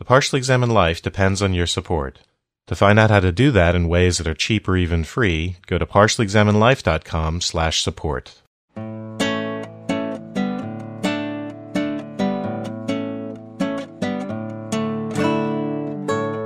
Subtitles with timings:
[0.00, 2.20] The Partially Examined Life depends on your support.
[2.68, 5.56] To find out how to do that in ways that are cheap or even free,
[5.66, 8.40] go to partiallyexaminedlife.com slash support.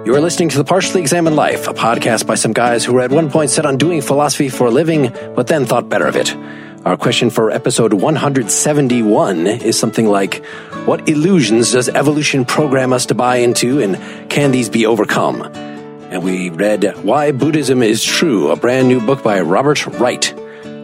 [0.04, 3.12] You're listening to The Partially Examined Life, a podcast by some guys who were at
[3.12, 6.34] one point set on doing philosophy for a living, but then thought better of it.
[6.84, 10.44] Our question for episode 171 is something like
[10.84, 13.96] What illusions does evolution program us to buy into, and
[14.28, 15.40] can these be overcome?
[16.10, 20.26] And we read Why Buddhism is True, a brand new book by Robert Wright.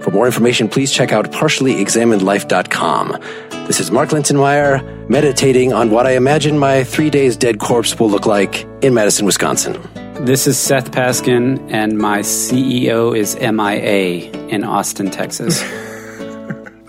[0.03, 3.19] For more information, please check out partiallyexaminedlife.com.
[3.67, 8.09] This is Mark Linsenmayer meditating on what I imagine my three days dead corpse will
[8.09, 9.79] look like in Madison, Wisconsin.
[10.25, 15.63] This is Seth Paskin, and my CEO is MIA in Austin, Texas.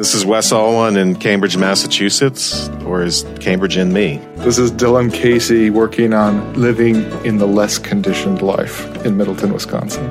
[0.01, 4.17] This is Wes Alwan in Cambridge, Massachusetts, or is Cambridge in me?
[4.37, 10.03] This is Dylan Casey working on living in the less conditioned life in Middleton, Wisconsin.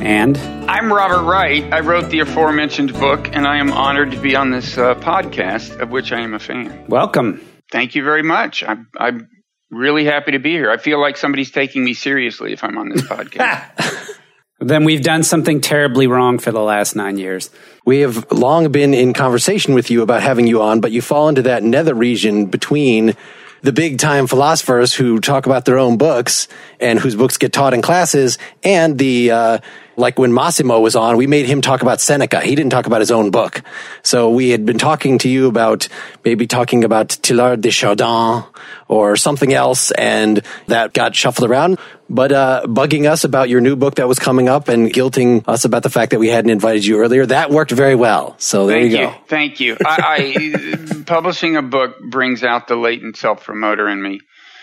[0.00, 0.36] and
[0.68, 1.62] I'm Robert Wright.
[1.72, 5.78] I wrote the aforementioned book, and I am honored to be on this uh, podcast,
[5.78, 6.86] of which I am a fan.
[6.88, 7.40] welcome.
[7.70, 8.64] Thank you very much.
[8.64, 9.28] I'm, I'm
[9.70, 10.68] really happy to be here.
[10.68, 14.16] I feel like somebody's taking me seriously if I'm on this podcast.
[14.60, 17.50] Then we've done something terribly wrong for the last nine years.
[17.84, 21.28] We have long been in conversation with you about having you on, but you fall
[21.28, 23.14] into that nether region between
[23.62, 26.48] the big time philosophers who talk about their own books
[26.80, 29.58] and whose books get taught in classes and the, uh,
[29.98, 32.40] like when Massimo was on, we made him talk about Seneca.
[32.40, 33.62] He didn't talk about his own book.
[34.02, 35.88] So we had been talking to you about
[36.24, 38.44] maybe talking about Teilhard de Chardin
[38.86, 41.78] or something else, and that got shuffled around.
[42.08, 45.64] But uh, bugging us about your new book that was coming up and guilting us
[45.64, 48.36] about the fact that we hadn't invited you earlier, that worked very well.
[48.38, 49.06] So there Thank you you.
[49.06, 49.14] go.
[49.26, 49.76] Thank you.
[49.84, 54.20] I, I publishing a book brings out the latent self promoter in me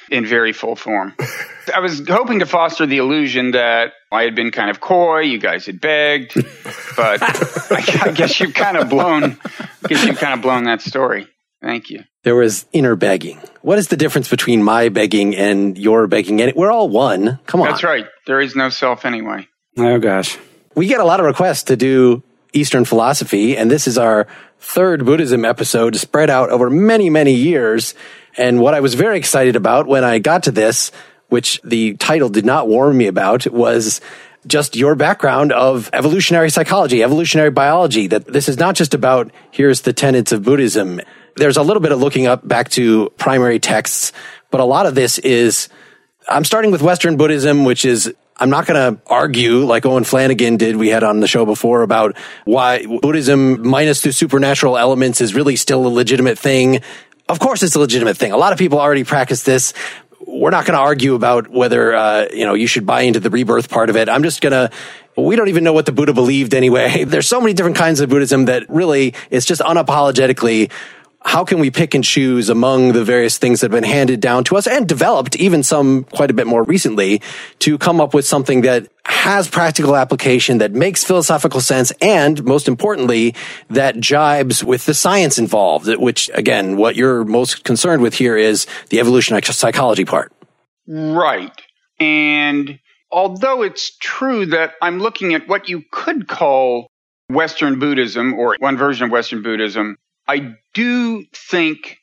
[0.09, 1.13] in very full form.
[1.73, 5.39] I was hoping to foster the illusion that I had been kind of coy, you
[5.39, 6.33] guys had begged,
[6.95, 9.37] but I, I guess you've kind of blown.
[9.83, 11.27] I guess you've kind of blown that story.
[11.61, 12.03] Thank you.
[12.23, 13.39] There was inner begging.
[13.61, 16.41] What is the difference between my begging and your begging?
[16.41, 17.39] And we're all one.
[17.47, 17.69] Come on.
[17.69, 18.05] That's right.
[18.27, 19.47] There is no self anyway.
[19.77, 20.37] Oh gosh.
[20.75, 22.21] We get a lot of requests to do
[22.53, 24.27] Eastern philosophy, and this is our
[24.59, 27.95] third Buddhism episode spread out over many, many years.
[28.37, 30.91] And what I was very excited about when I got to this,
[31.29, 34.01] which the title did not warn me about, was
[34.47, 39.81] just your background of evolutionary psychology, evolutionary biology, that this is not just about here's
[39.81, 41.01] the tenets of Buddhism.
[41.35, 44.11] There's a little bit of looking up back to primary texts,
[44.51, 45.69] but a lot of this is
[46.27, 50.57] I'm starting with Western Buddhism, which is I'm not going to argue like Owen Flanagan
[50.57, 50.75] did.
[50.75, 55.55] We had on the show before about why Buddhism minus the supernatural elements is really
[55.55, 56.81] still a legitimate thing.
[57.27, 58.31] Of course, it's a legitimate thing.
[58.31, 59.73] A lot of people already practice this.
[60.27, 63.29] We're not going to argue about whether uh, you know you should buy into the
[63.29, 64.09] rebirth part of it.
[64.09, 64.71] I'm just going to.
[65.17, 67.03] We don't even know what the Buddha believed anyway.
[67.07, 70.71] There's so many different kinds of Buddhism that really it's just unapologetically
[71.25, 74.43] how can we pick and choose among the various things that have been handed down
[74.45, 77.19] to us and developed, even some quite a bit more recently,
[77.59, 82.67] to come up with something that has practical application, that makes philosophical sense, and most
[82.67, 83.33] importantly,
[83.71, 88.67] that jibes with the science involved, which again, what you're most concerned with here is
[88.89, 90.31] the evolutionary psychology part.
[90.87, 91.59] Right.
[91.99, 92.79] And
[93.11, 96.87] although it's true that I'm looking at what you could call
[97.29, 99.97] Western Buddhism or one version of Western Buddhism,
[100.27, 101.97] I do think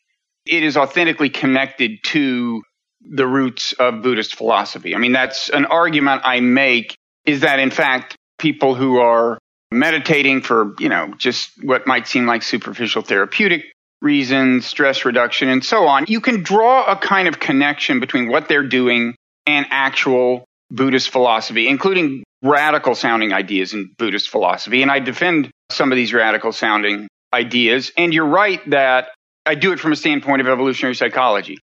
[0.46, 2.62] it is authentically connected to
[3.00, 4.94] the roots of Buddhist philosophy.
[4.94, 9.38] I mean, that's an argument I make is that in fact, people who are
[9.70, 13.64] meditating for, you know, just what might seem like superficial therapeutic
[14.00, 18.48] reasons, stress reduction, and so on, you can draw a kind of connection between what
[18.48, 19.14] they're doing
[19.46, 24.82] and actual Buddhist philosophy, including radical sounding ideas in Buddhist philosophy.
[24.82, 27.92] And I defend some of these radical sounding ideas.
[27.96, 29.08] And you're right that
[29.46, 31.58] I do it from a standpoint of evolutionary psychology.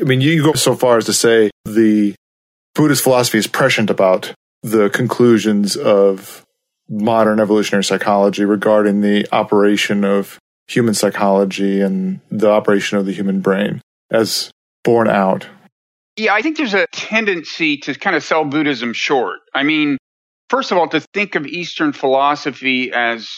[0.00, 2.14] I mean, you go so far as to say the
[2.74, 4.32] Buddhist philosophy is prescient about
[4.62, 6.44] the conclusions of
[6.88, 10.38] modern evolutionary psychology regarding the operation of
[10.68, 13.80] human psychology and the operation of the human brain
[14.10, 14.50] as
[14.84, 15.46] borne out
[16.16, 19.40] Yeah, I think there's a tendency to kind of sell Buddhism short.
[19.54, 19.98] I mean,
[20.48, 23.28] first of all, to think of Eastern philosophy as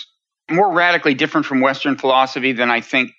[0.51, 3.13] more radically different from Western philosophy than I think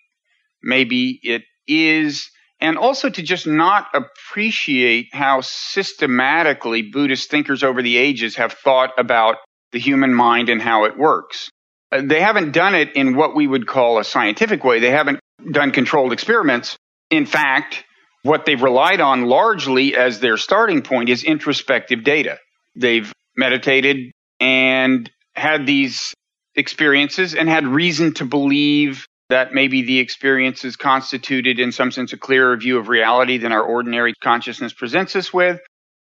[0.61, 2.29] maybe it is.
[2.59, 8.91] And also to just not appreciate how systematically Buddhist thinkers over the ages have thought
[8.97, 9.37] about
[9.71, 11.49] the human mind and how it works.
[11.91, 14.79] Uh, they haven't done it in what we would call a scientific way.
[14.79, 15.19] They haven't
[15.51, 16.77] done controlled experiments.
[17.09, 17.83] In fact,
[18.23, 22.37] what they've relied on largely as their starting point is introspective data.
[22.75, 26.13] They've meditated and had these
[26.55, 32.17] experiences and had reason to believe that maybe the experiences constituted, in some sense, a
[32.17, 35.61] clearer view of reality than our ordinary consciousness presents us with.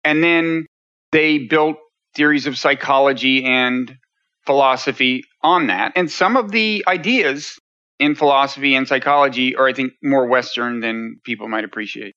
[0.04, 0.66] And then
[1.12, 1.78] they built
[2.14, 3.96] theories of psychology and
[4.44, 5.92] philosophy on that.
[5.96, 7.58] And some of the ideas
[7.98, 12.14] in philosophy and psychology are, I think, more Western than people might appreciate.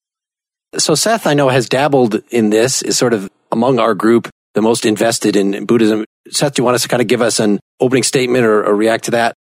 [0.78, 4.62] So Seth, I know, has dabbled in this, is sort of among our group the
[4.62, 6.06] most invested in Buddhism.
[6.30, 8.76] Seth, do you want us to kind of give us an opening statement or, or
[8.76, 9.34] react to that?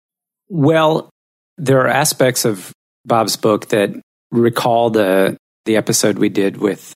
[0.48, 1.10] Well,
[1.56, 2.72] there are aspects of
[3.04, 3.90] Bob's book that
[4.30, 6.94] recall the the episode we did with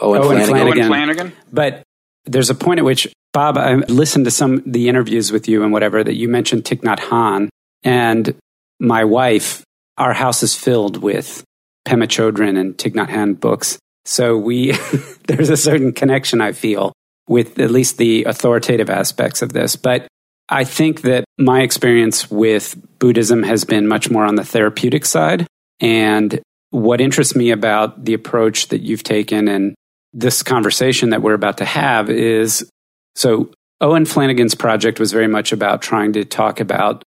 [0.00, 0.46] Owen, Owen Flanagan.
[0.46, 0.80] Flanagan.
[0.80, 1.32] Owen Flanagan.
[1.52, 1.82] But
[2.24, 5.62] there's a point at which Bob, I listened to some of the interviews with you
[5.62, 7.48] and whatever that you mentioned Thich Nhat Hanh,
[7.82, 8.34] and
[8.80, 9.62] my wife.
[9.96, 11.42] Our house is filled with
[11.86, 13.78] Pema Chodron and Thich Nhat Hanh books.
[14.04, 14.72] So we
[15.26, 16.92] there's a certain connection I feel
[17.28, 19.76] with at least the authoritative aspects of this.
[19.76, 20.08] But
[20.48, 25.46] I think that my experience with Buddhism has been much more on the therapeutic side.
[25.80, 26.40] And
[26.70, 29.74] what interests me about the approach that you've taken and
[30.12, 32.68] this conversation that we're about to have is
[33.14, 37.02] so Owen Flanagan's project was very much about trying to talk about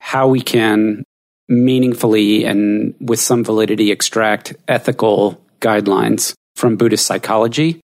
[0.00, 1.04] how we can
[1.48, 7.80] meaningfully and with some validity extract ethical guidelines from Buddhist psychology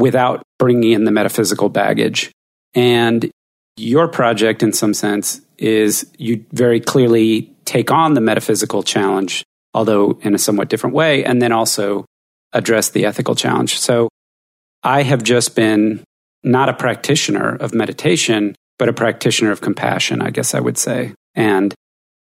[0.00, 2.30] without bringing in the metaphysical baggage.
[2.74, 3.30] And
[3.76, 9.44] your project, in some sense, is you very clearly take on the metaphysical challenge,
[9.74, 12.04] although in a somewhat different way, and then also
[12.52, 13.78] address the ethical challenge.
[13.78, 14.08] So
[14.82, 16.02] I have just been
[16.42, 21.14] not a practitioner of meditation, but a practitioner of compassion, I guess I would say.
[21.34, 21.74] And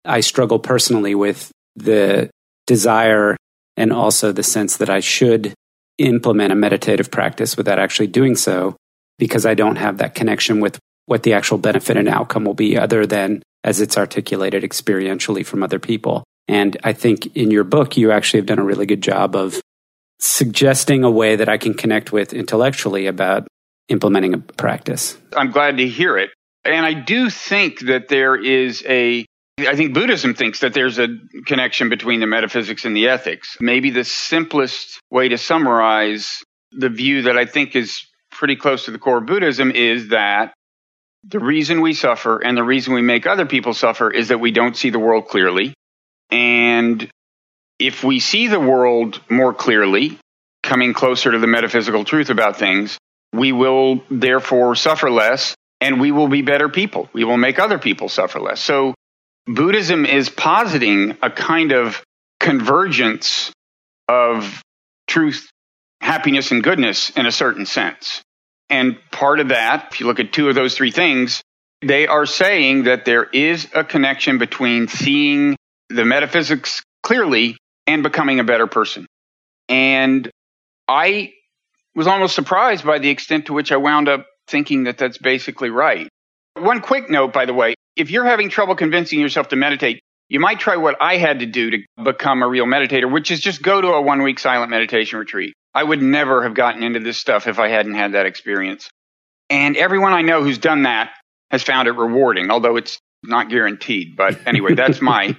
[0.04, 2.28] I struggle personally with the
[2.66, 3.36] desire
[3.76, 5.54] and also the sense that I should
[6.00, 8.76] implement a meditative practice without actually doing so
[9.18, 12.78] because I don't have that connection with what the actual benefit and outcome will be
[12.78, 16.24] other than as it's articulated experientially from other people.
[16.48, 19.60] And I think in your book, you actually have done a really good job of
[20.18, 23.46] suggesting a way that I can connect with intellectually about
[23.88, 25.18] implementing a practice.
[25.36, 26.30] I'm glad to hear it.
[26.64, 29.26] And I do think that there is a
[29.68, 31.08] I think Buddhism thinks that there's a
[31.46, 33.56] connection between the metaphysics and the ethics.
[33.60, 36.42] Maybe the simplest way to summarize
[36.72, 40.54] the view that I think is pretty close to the core of Buddhism is that
[41.24, 44.52] the reason we suffer and the reason we make other people suffer is that we
[44.52, 45.74] don't see the world clearly.
[46.30, 47.08] And
[47.78, 50.18] if we see the world more clearly,
[50.62, 52.98] coming closer to the metaphysical truth about things,
[53.32, 57.08] we will therefore suffer less and we will be better people.
[57.12, 58.60] We will make other people suffer less.
[58.60, 58.94] So
[59.46, 62.02] Buddhism is positing a kind of
[62.38, 63.52] convergence
[64.08, 64.62] of
[65.06, 65.50] truth,
[66.00, 68.22] happiness, and goodness in a certain sense.
[68.68, 71.42] And part of that, if you look at two of those three things,
[71.82, 75.56] they are saying that there is a connection between seeing
[75.88, 79.06] the metaphysics clearly and becoming a better person.
[79.68, 80.30] And
[80.86, 81.32] I
[81.94, 85.70] was almost surprised by the extent to which I wound up thinking that that's basically
[85.70, 86.08] right.
[86.54, 90.40] One quick note, by the way if you're having trouble convincing yourself to meditate, you
[90.40, 93.62] might try what I had to do to become a real meditator, which is just
[93.62, 95.54] go to a one week silent meditation retreat.
[95.74, 98.88] I would never have gotten into this stuff if I hadn't had that experience.
[99.50, 101.10] And everyone I know who's done that
[101.50, 104.16] has found it rewarding, although it's not guaranteed.
[104.16, 105.36] But anyway, that's my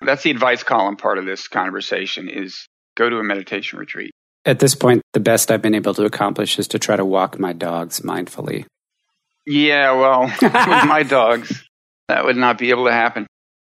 [0.00, 4.10] that's the advice column part of this conversation is go to a meditation retreat.
[4.46, 7.38] At this point, the best I've been able to accomplish is to try to walk
[7.38, 8.64] my dogs mindfully.
[9.46, 11.62] Yeah, well, with my dogs,
[12.10, 13.26] that would not be able to happen.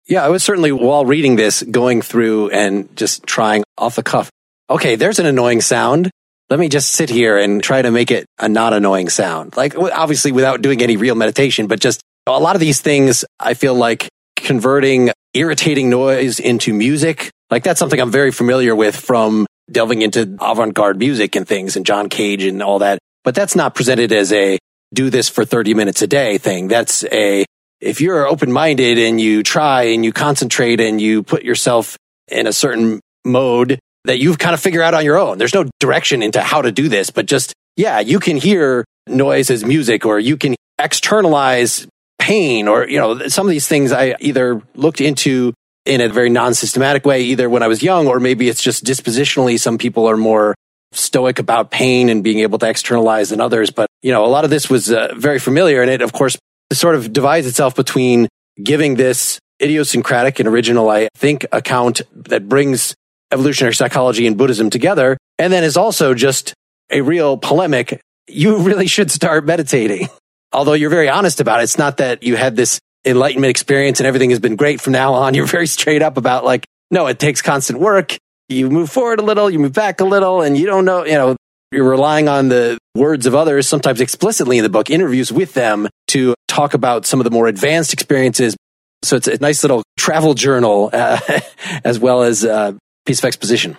[0.08, 4.29] Yeah, I was certainly while reading this, going through and just trying off the cuff.
[4.69, 6.10] Okay, there's an annoying sound.
[6.50, 9.55] Let me just sit here and try to make it a not annoying sound.
[9.55, 13.53] Like, obviously, without doing any real meditation, but just a lot of these things, I
[13.53, 17.29] feel like converting irritating noise into music.
[17.51, 21.75] Like, that's something I'm very familiar with from delving into avant garde music and things
[21.75, 22.98] and John Cage and all that.
[23.24, 24.58] But that's not presented as a
[24.91, 26.67] do this for 30 minutes a day thing.
[26.67, 27.46] That's a
[27.81, 32.48] if you're open minded and you try and you concentrate and you put yourself in
[32.48, 35.38] a certain mode that you've kind of figured out on your own.
[35.38, 39.50] There's no direction into how to do this, but just, yeah, you can hear noise
[39.50, 44.15] as music or you can externalize pain or, you know, some of these things I
[44.19, 45.53] either looked into
[45.86, 49.59] in a very non-systematic way, either when I was young or maybe it's just dispositionally.
[49.59, 50.55] Some people are more
[50.91, 53.71] stoic about pain and being able to externalize than others.
[53.71, 55.81] But, you know, a lot of this was uh, very familiar.
[55.81, 56.38] And it, of course,
[56.74, 58.28] sort of divides itself between
[58.62, 62.96] giving this idiosyncratic and original, I think, account that brings
[63.32, 65.18] evolutionary psychology and Buddhism together.
[65.38, 66.54] And then is also just
[66.90, 68.02] a real polemic.
[68.28, 70.10] You really should start meditating.
[70.52, 71.64] Although you're very honest about it.
[71.64, 75.14] It's not that you had this enlightenment experience and everything has been great from now
[75.14, 75.34] on.
[75.36, 78.18] You're very straight up about like, no, it takes constant work.
[78.50, 81.14] You move forward a little, you move back a little, and you don't know, you
[81.14, 81.36] know,
[81.72, 85.88] you're relying on the words of others, sometimes explicitly in the book, interviews with them
[86.08, 88.58] to talk about some of the more advanced experiences.
[89.01, 91.20] So it's a nice little travel journal, uh,
[91.86, 93.78] as well as a piece of exposition.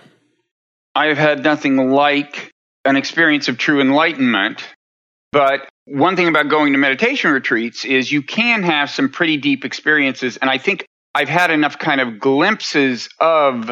[0.95, 2.51] I've had nothing like
[2.87, 4.65] an experience of true enlightenment,
[5.31, 9.65] but one thing about going to meditation retreats is you can have some pretty deep
[9.67, 10.39] experiences.
[10.39, 13.71] And I think I've had enough kind of glimpses of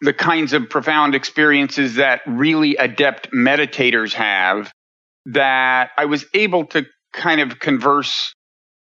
[0.00, 4.72] the kinds of profound experiences that really adept meditators have
[5.26, 8.34] that I was able to kind of converse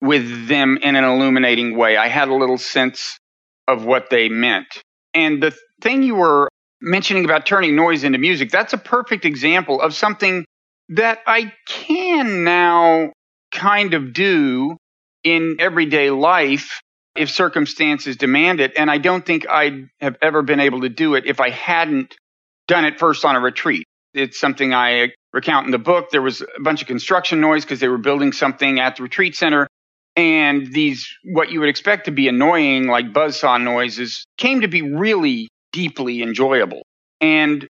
[0.01, 1.97] with them in an illuminating way.
[1.97, 3.19] I had a little sense
[3.67, 4.83] of what they meant.
[5.15, 6.49] And the thing you were
[6.81, 10.45] mentioning about turning noise into music, that's a perfect example of something
[10.91, 13.13] that I can now
[13.53, 14.77] kind of do
[15.25, 16.81] in everyday life
[17.17, 18.73] if circumstances demand it.
[18.77, 22.15] And I don't think I'd have ever been able to do it if I hadn't
[22.69, 23.85] done it first on a retreat.
[24.15, 26.11] It's something I recount in the book.
[26.11, 29.37] There was a bunch of construction noise because they were building something at the retreat
[29.37, 29.69] center.
[30.17, 34.83] And these, what you would expect to be annoying, like buzzsaw noises, came to be
[34.83, 36.83] really deeply enjoyable.
[37.21, 37.69] And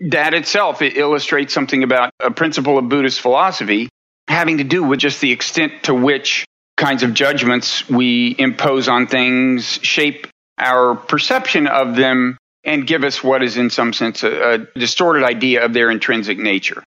[0.00, 3.88] that itself it illustrates something about a principle of Buddhist philosophy
[4.28, 6.44] having to do with just the extent to which
[6.76, 13.24] kinds of judgments we impose on things shape our perception of them and give us
[13.24, 16.82] what is in some sense a, a distorted idea of their intrinsic nature.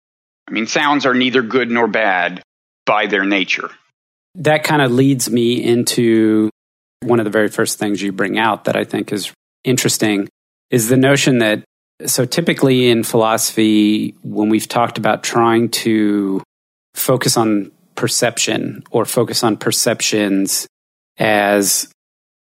[0.47, 2.41] I mean, sounds are neither good nor bad
[2.85, 3.69] by their nature.
[4.35, 6.49] That kind of leads me into
[7.01, 10.29] one of the very first things you bring out that I think is interesting
[10.69, 11.63] is the notion that
[12.05, 16.43] so typically in philosophy, when we've talked about trying to
[16.93, 20.67] focus on perception or focus on perceptions
[21.17, 21.89] as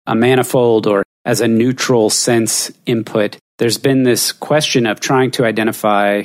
[0.06, 5.44] a manifold or as a neutral sense input, there's been this question of trying to
[5.44, 6.24] identify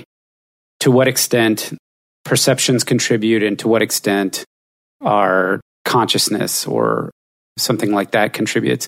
[0.84, 1.74] to what extent
[2.26, 4.44] perceptions contribute and to what extent
[5.00, 7.10] our consciousness or
[7.58, 8.86] something like that contributes.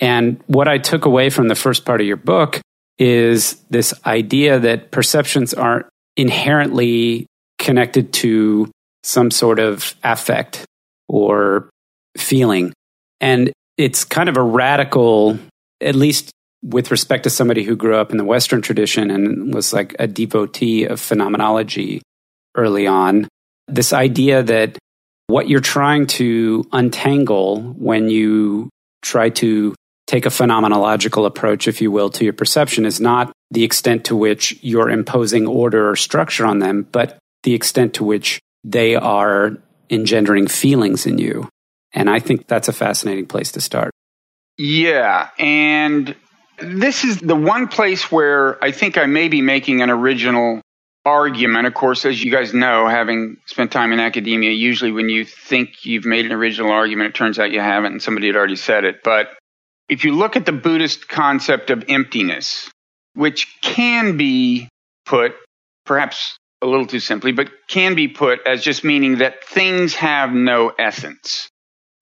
[0.00, 2.62] And what I took away from the first part of your book
[2.98, 5.84] is this idea that perceptions aren't
[6.16, 7.26] inherently
[7.58, 8.70] connected to
[9.02, 10.64] some sort of affect
[11.06, 11.68] or
[12.16, 12.72] feeling.
[13.20, 15.38] And it's kind of a radical,
[15.82, 16.30] at least
[16.66, 20.06] with respect to somebody who grew up in the Western tradition and was like a
[20.08, 22.02] devotee of phenomenology
[22.56, 23.28] early on.
[23.68, 24.76] This idea that
[25.28, 28.68] what you're trying to untangle when you
[29.02, 29.74] try to
[30.08, 34.16] take a phenomenological approach, if you will, to your perception is not the extent to
[34.16, 39.56] which you're imposing order or structure on them, but the extent to which they are
[39.88, 41.48] engendering feelings in you.
[41.92, 43.92] And I think that's a fascinating place to start.
[44.58, 45.30] Yeah.
[45.38, 46.16] And
[46.58, 50.60] this is the one place where I think I may be making an original
[51.04, 51.66] argument.
[51.66, 55.84] Of course, as you guys know, having spent time in academia, usually when you think
[55.84, 58.84] you've made an original argument, it turns out you haven't and somebody had already said
[58.84, 59.02] it.
[59.04, 59.28] But
[59.88, 62.68] if you look at the Buddhist concept of emptiness,
[63.14, 64.68] which can be
[65.04, 65.34] put,
[65.84, 70.32] perhaps a little too simply, but can be put as just meaning that things have
[70.32, 71.48] no essence.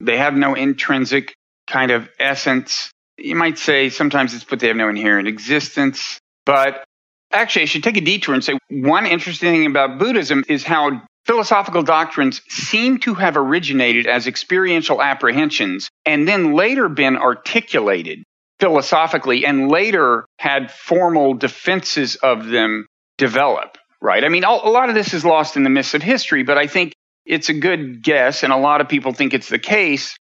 [0.00, 1.34] They have no intrinsic
[1.66, 2.90] kind of essence.
[3.16, 6.84] You might say sometimes it's put they have no inherent existence, but
[7.32, 11.02] actually I should take a detour and say one interesting thing about Buddhism is how
[11.26, 18.22] Philosophical doctrines seem to have originated as experiential apprehensions and then later been articulated
[18.60, 24.22] philosophically and later had formal defenses of them develop, right?
[24.22, 26.66] I mean, a lot of this is lost in the mists of history, but I
[26.66, 26.92] think
[27.24, 30.16] it's a good guess, and a lot of people think it's the case,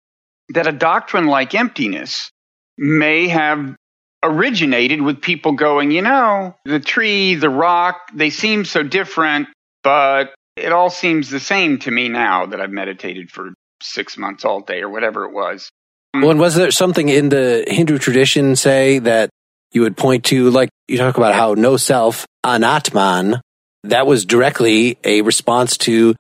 [0.49, 2.33] that a doctrine like emptiness
[2.78, 3.76] may have
[4.23, 9.49] originated with people going, you know, the tree, the rock, they seem so different,
[9.82, 13.50] but it all seems the same to me now that I've meditated for
[13.82, 15.68] six months all day or whatever it was.
[16.14, 19.30] Well, and was there something in the Hindu tradition, say, that
[19.73, 23.40] you would point to, like you talk about how no self, anatman,
[23.85, 26.16] that was directly a response to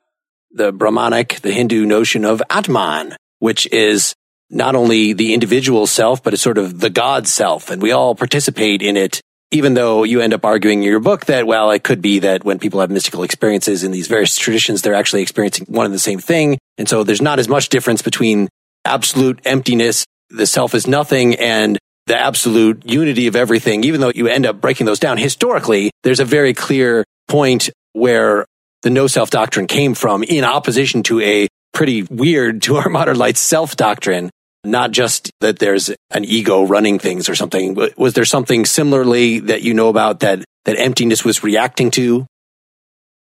[0.52, 4.14] the Brahmanic, the Hindu notion of Atman, which is
[4.50, 7.70] not only the individual self, but it's sort of the God self.
[7.70, 11.26] And we all participate in it, even though you end up arguing in your book
[11.26, 14.82] that, well, it could be that when people have mystical experiences in these various traditions,
[14.82, 16.58] they're actually experiencing one and the same thing.
[16.76, 18.48] And so there's not as much difference between
[18.84, 24.26] absolute emptiness, the self is nothing, and the absolute unity of everything, even though you
[24.28, 25.18] end up breaking those down.
[25.18, 28.46] Historically, there's a very clear point where
[28.82, 33.16] the no self doctrine came from in opposition to a pretty weird to our modern
[33.16, 34.30] light self doctrine.
[34.64, 37.76] Not just that there's an ego running things or something.
[37.96, 42.26] Was there something similarly that you know about that, that emptiness was reacting to?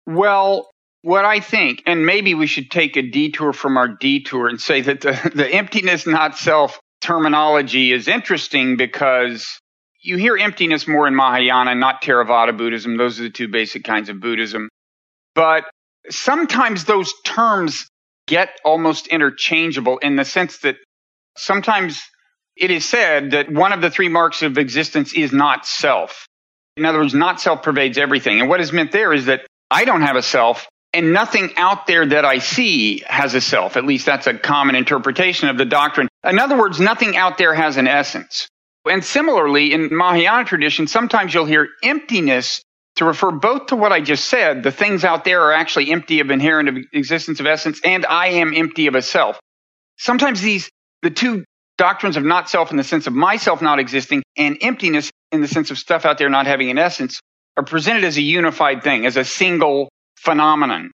[0.05, 0.69] Well,
[1.01, 4.81] what I think, and maybe we should take a detour from our detour and say
[4.81, 9.59] that the, the emptiness, not self terminology is interesting because
[10.01, 12.97] you hear emptiness more in Mahayana, not Theravada Buddhism.
[12.97, 14.69] Those are the two basic kinds of Buddhism.
[15.35, 15.65] But
[16.09, 17.87] sometimes those terms
[18.27, 20.75] get almost interchangeable in the sense that
[21.37, 22.01] sometimes
[22.55, 26.27] it is said that one of the three marks of existence is not self.
[26.77, 28.39] In other words, not self pervades everything.
[28.39, 31.87] And what is meant there is that I don't have a self and nothing out
[31.87, 33.77] there that I see has a self.
[33.77, 36.07] At least that's a common interpretation of the doctrine.
[36.23, 38.47] In other words, nothing out there has an essence.
[38.89, 42.63] And similarly, in Mahayana tradition, sometimes you'll hear emptiness
[42.95, 46.19] to refer both to what I just said, the things out there are actually empty
[46.19, 49.39] of inherent existence of essence, and I am empty of a self.
[49.97, 50.69] Sometimes these,
[51.01, 51.43] the two
[51.77, 55.47] doctrines of not self in the sense of myself not existing and emptiness in the
[55.47, 57.19] sense of stuff out there not having an essence
[57.57, 60.91] are presented as a unified thing, as a single phenomenon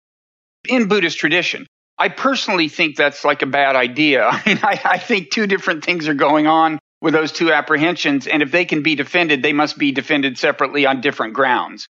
[0.68, 1.66] in Buddhist tradition.
[1.98, 4.26] I personally think that's like a bad idea.
[4.32, 8.28] I mean, I, I think two different things are going on with those two apprehensions.
[8.28, 11.88] And if they can be defended, they must be defended separately on different grounds.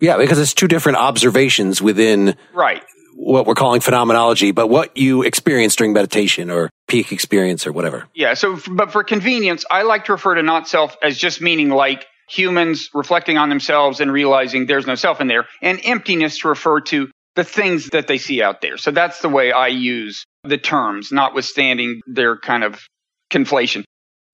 [0.00, 2.82] Yeah, because it's two different observations within right.
[3.22, 8.08] What we're calling phenomenology, but what you experience during meditation or peak experience or whatever.
[8.14, 8.34] Yeah.
[8.34, 12.06] So, but for convenience, I like to refer to not self as just meaning like
[12.28, 16.80] humans reflecting on themselves and realizing there's no self in there, and emptiness to refer
[16.80, 18.76] to the things that they see out there.
[18.76, 22.80] So that's the way I use the terms, notwithstanding their kind of
[23.30, 23.84] conflation.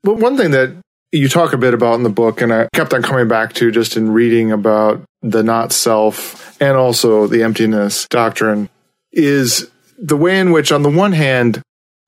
[0.02, 0.76] But one thing that
[1.12, 3.70] you talk a bit about in the book, and I kept on coming back to
[3.70, 8.68] just in reading about the not self and also the emptiness doctrine,
[9.16, 11.62] is the way in which, on the one hand,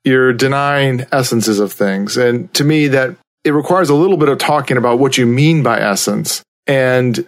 [0.04, 2.16] you're denying essences of things.
[2.16, 5.62] And to me, that it requires a little bit of talking about what you mean
[5.62, 6.42] by essence.
[6.66, 7.26] And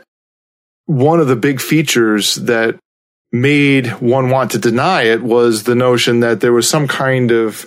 [0.87, 2.79] one of the big features that
[3.33, 7.67] made one want to deny it was the notion that there was some kind of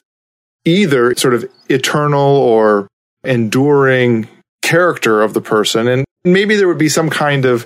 [0.66, 2.88] either sort of eternal or
[3.24, 4.28] enduring
[4.62, 5.88] character of the person.
[5.88, 7.66] And maybe there would be some kind of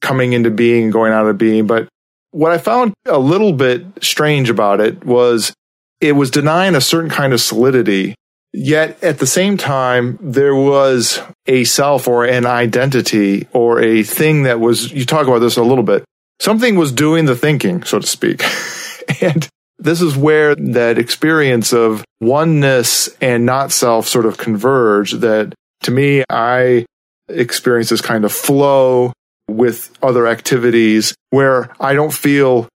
[0.00, 1.66] coming into being going out of being.
[1.66, 1.88] But
[2.34, 5.54] what I found a little bit strange about it was
[6.00, 8.16] it was denying a certain kind of solidity.
[8.52, 14.42] Yet at the same time, there was a self or an identity or a thing
[14.42, 16.04] that was, you talk about this a little bit.
[16.40, 18.42] Something was doing the thinking, so to speak.
[19.22, 25.54] and this is where that experience of oneness and not self sort of converge that
[25.82, 26.84] to me, I
[27.28, 29.12] experience this kind of flow
[29.48, 32.68] with other activities where I don't feel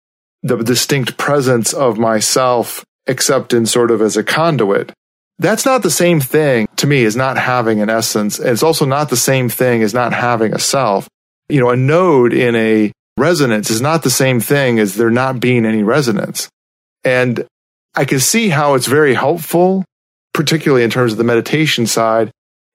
[0.43, 4.93] the distinct presence of myself except in sort of as a conduit.
[5.39, 8.39] That's not the same thing to me as not having an essence.
[8.39, 11.09] It's also not the same thing as not having a self.
[11.49, 15.41] You know, a node in a resonance is not the same thing as there not
[15.41, 16.49] being any resonance.
[17.05, 17.47] And
[17.95, 19.85] I can see how it's very helpful,
[20.35, 22.31] particularly in terms of the meditation side.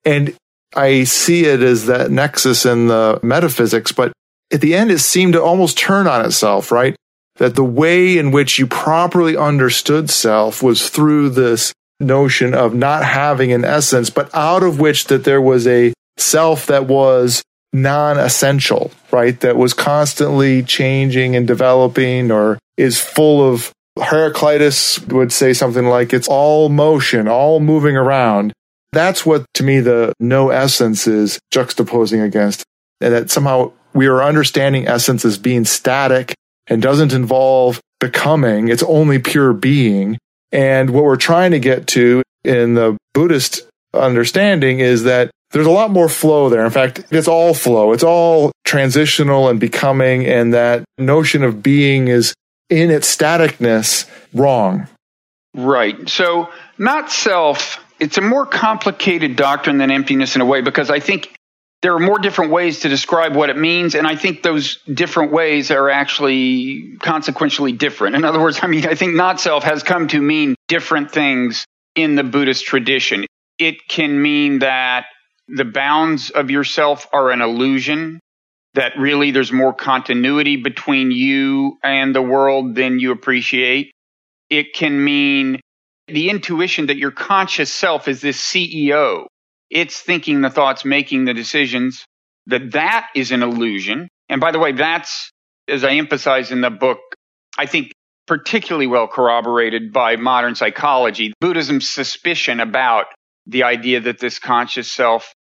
[0.06, 0.36] And
[0.75, 4.13] I see it as that nexus in the metaphysics, but
[4.51, 6.95] at the end, it seemed to almost turn on itself, right?
[7.38, 13.03] That the way in which you properly understood self was through this notion of not
[13.03, 17.41] having an essence, but out of which that there was a self that was
[17.73, 19.39] non-essential, right?
[19.39, 26.13] That was constantly changing and developing or is full of Heraclitus would say something like,
[26.13, 28.53] it's all motion, all moving around.
[28.91, 32.63] That's what to me the no essence is juxtaposing against.
[32.99, 36.34] And that somehow we are understanding essence as being static
[36.67, 38.67] and doesn't involve becoming.
[38.67, 40.17] It's only pure being.
[40.51, 43.62] And what we're trying to get to in the Buddhist
[43.93, 46.65] understanding is that there's a lot more flow there.
[46.65, 47.91] In fact, it's all flow.
[47.91, 50.25] It's all transitional and becoming.
[50.25, 52.34] And that notion of being is
[52.69, 54.88] in its staticness wrong.
[55.54, 56.08] Right.
[56.08, 60.99] So, not self it's a more complicated doctrine than emptiness in a way because I
[60.99, 61.33] think
[61.83, 63.93] there are more different ways to describe what it means.
[63.93, 68.15] And I think those different ways are actually consequentially different.
[68.15, 71.65] In other words, I mean, I think not self has come to mean different things
[71.95, 73.25] in the Buddhist tradition.
[73.59, 75.05] It can mean that
[75.47, 78.19] the bounds of yourself are an illusion,
[78.73, 83.91] that really there's more continuity between you and the world than you appreciate.
[84.49, 85.59] It can mean
[86.07, 89.27] the intuition that your conscious self is this CEO
[89.71, 92.05] it's thinking the thoughts, making the decisions,
[92.45, 94.09] that that is an illusion.
[94.27, 95.31] And by the way, that's,
[95.67, 96.99] as I emphasize in the book,
[97.57, 97.93] I think
[98.27, 103.05] particularly well corroborated by modern psychology, Buddhism's suspicion about
[103.47, 105.33] the idea that this conscious self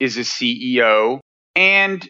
[0.00, 1.20] is a CEO.
[1.54, 2.06] And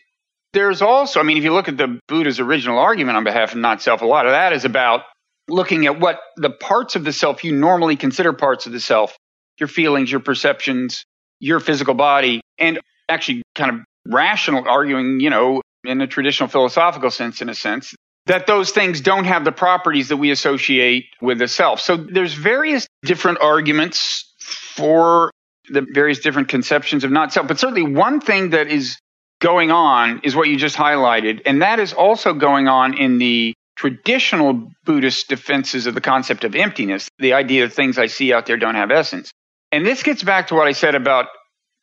[0.54, 3.58] there's also, I mean, if you look at the Buddha's original argument on behalf of
[3.58, 5.02] not self, a lot of that is about
[5.48, 9.16] looking at what the parts of the self you normally consider parts of the self,
[9.58, 11.04] your feelings, your perceptions,
[11.40, 17.10] your physical body and actually kind of rational arguing, you know, in a traditional philosophical
[17.10, 17.94] sense, in a sense,
[18.26, 21.80] that those things don't have the properties that we associate with the self.
[21.80, 25.30] So there's various different arguments for
[25.68, 27.46] the various different conceptions of not self.
[27.46, 28.96] But certainly one thing that is
[29.40, 31.42] going on is what you just highlighted.
[31.46, 36.54] And that is also going on in the traditional Buddhist defenses of the concept of
[36.54, 39.30] emptiness, the idea that things I see out there don't have essence.
[39.70, 41.26] And this gets back to what I said about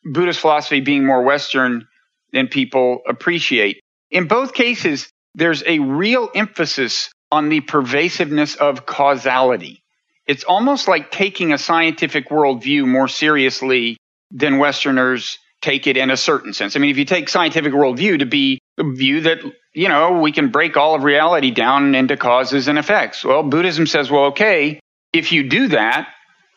[0.03, 1.87] Buddhist philosophy being more Western
[2.31, 3.79] than people appreciate.
[4.09, 9.81] In both cases, there's a real emphasis on the pervasiveness of causality.
[10.27, 13.97] It's almost like taking a scientific worldview more seriously
[14.31, 16.75] than Westerners take it in a certain sense.
[16.75, 19.39] I mean, if you take scientific worldview to be view that,
[19.73, 23.23] you know, we can break all of reality down into causes and effects.
[23.23, 24.79] Well, Buddhism says, well, okay,
[25.11, 26.07] if you do that,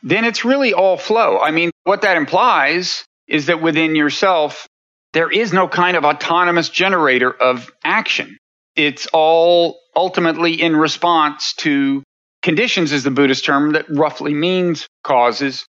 [0.03, 1.39] then it's really all flow.
[1.39, 4.67] I mean, what that implies is that within yourself,
[5.13, 8.37] there is no kind of autonomous generator of action.
[8.77, 12.03] It's all ultimately in response to
[12.43, 15.67] conditions, is the Buddhist term that roughly means causes.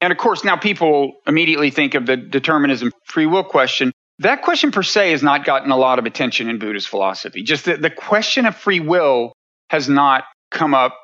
[0.00, 3.92] And of course, now people immediately think of the determinism free will question.
[4.20, 7.42] That question per se has not gotten a lot of attention in Buddhist philosophy.
[7.42, 9.32] Just that the question of free will
[9.70, 10.98] has not come up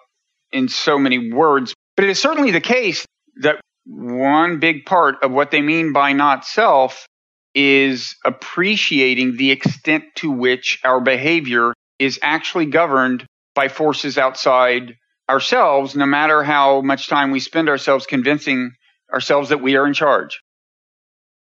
[0.52, 1.74] in so many words.
[1.96, 3.04] But it is certainly the case
[3.42, 7.06] that one big part of what they mean by not self
[7.54, 13.24] is appreciating the extent to which our behavior is actually governed
[13.54, 14.94] by forces outside
[15.30, 18.72] ourselves, no matter how much time we spend ourselves convincing
[19.12, 20.40] ourselves that we are in charge.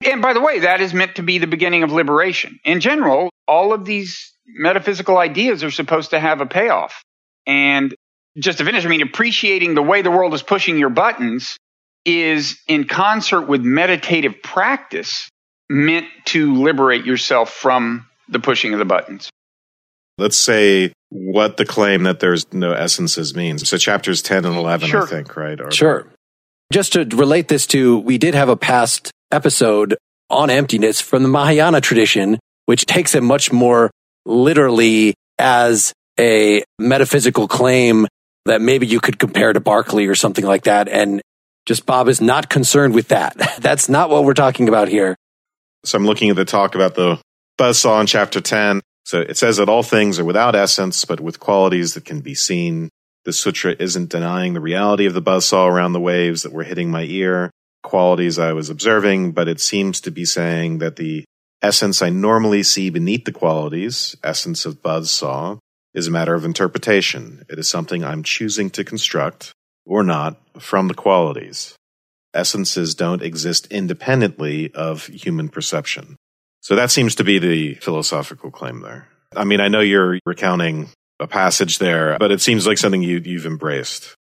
[0.05, 2.61] And by the way, that is meant to be the beginning of liberation.
[2.65, 7.03] In general, all of these metaphysical ideas are supposed to have a payoff.
[7.47, 7.95] And
[8.39, 11.57] just to finish, I mean, appreciating the way the world is pushing your buttons
[12.05, 15.29] is in concert with meditative practice
[15.69, 19.31] meant to liberate yourself from the pushing of the buttons.
[20.17, 23.69] Let's say what the claim that there's no essences means.
[23.69, 25.05] So chapters 10 and 11, sure.
[25.05, 25.61] I think, right?
[25.61, 26.07] Or, sure.
[26.73, 29.97] Just to relate this to, we did have a past episode
[30.29, 33.91] on emptiness from the Mahayana tradition, which takes it much more
[34.27, 38.07] literally as a metaphysical claim
[38.45, 40.89] that maybe you could compare to Berkeley or something like that.
[40.89, 41.23] And
[41.67, 43.37] just Bob is not concerned with that.
[43.61, 45.17] That's not what we're talking about here.
[45.85, 47.21] So I'm looking at the talk about the
[47.59, 48.81] buzzsaw in chapter 10.
[49.05, 52.35] So it says that all things are without essence, but with qualities that can be
[52.35, 52.91] seen.
[53.29, 56.91] The sutra isn't denying the reality of the buzzsaw around the waves that were hitting
[56.91, 57.51] my ear,
[57.83, 61.27] qualities I was observing, but it seems to be saying that the
[61.61, 65.59] essence I normally see beneath the qualities, essence of buzzsaw,
[65.93, 67.45] is a matter of interpretation.
[67.51, 69.53] It is something I'm choosing to construct
[69.85, 71.77] or not from the qualities.
[72.33, 76.17] Essences don't exist independently of human perception.
[76.63, 79.07] So that seems to be the philosophical claim there.
[79.37, 80.89] I mean, I know you're recounting
[81.21, 84.15] a passage there, but it seems like something you, you've embraced.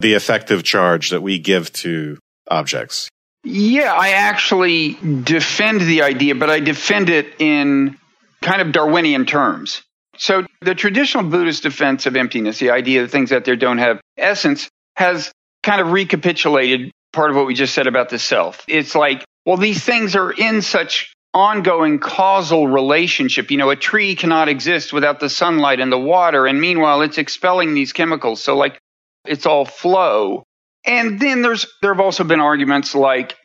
[0.00, 2.18] The affective charge that we give to
[2.50, 3.08] objects.
[3.44, 7.98] Yeah, I actually defend the idea, but I defend it in
[8.42, 9.82] kind of Darwinian terms.
[10.16, 14.00] So the traditional Buddhist defense of emptiness, the idea that things out there don't have
[14.18, 15.32] essence, has
[15.62, 18.64] kind of recapitulated part of what we just said about the self.
[18.68, 23.50] It's like, well, these things are in such ongoing causal relationship.
[23.50, 26.46] You know, a tree cannot exist without the sunlight and the water.
[26.46, 28.42] And meanwhile, it's expelling these chemicals.
[28.42, 28.78] So like
[29.24, 30.44] it's all flow.
[30.86, 33.36] And then there's, there have also been arguments like,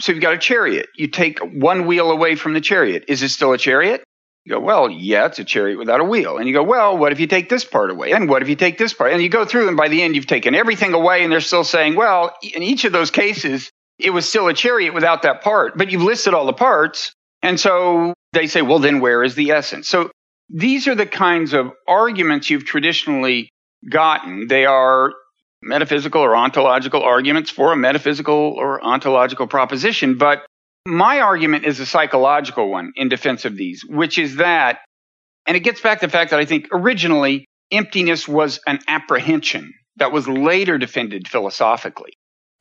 [0.00, 0.88] so you've got a chariot.
[0.94, 3.06] You take one wheel away from the chariot.
[3.08, 4.04] Is it still a chariot?
[4.44, 6.36] You go, well, yeah, it's a chariot without a wheel.
[6.36, 8.12] And you go, well, what if you take this part away?
[8.12, 9.12] And what if you take this part?
[9.12, 11.64] And you go through, and by the end, you've taken everything away, and they're still
[11.64, 15.76] saying, well, in each of those cases, it was still a chariot without that part,
[15.76, 17.12] but you've listed all the parts.
[17.42, 19.88] And so they say, well, then where is the essence?
[19.88, 20.10] So
[20.48, 23.48] these are the kinds of arguments you've traditionally
[23.88, 24.46] gotten.
[24.48, 25.12] They are
[25.62, 30.18] metaphysical or ontological arguments for a metaphysical or ontological proposition.
[30.18, 30.44] But
[30.86, 34.78] my argument is a psychological one in defense of these, which is that,
[35.46, 39.72] and it gets back to the fact that I think originally emptiness was an apprehension
[39.96, 42.12] that was later defended philosophically.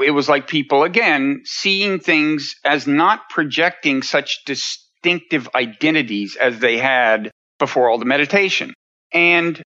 [0.04, 6.78] It was like people, again, seeing things as not projecting such distinctive identities as they
[6.78, 8.74] had before all the meditation.
[9.14, 9.62] And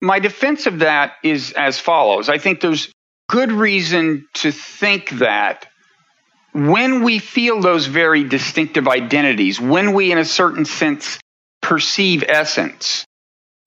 [0.00, 2.28] my defense of that is as follows.
[2.28, 2.90] I think there's
[3.28, 5.66] good reason to think that
[6.52, 11.18] when we feel those very distinctive identities, when we, in a certain sense,
[11.60, 13.04] perceive essence,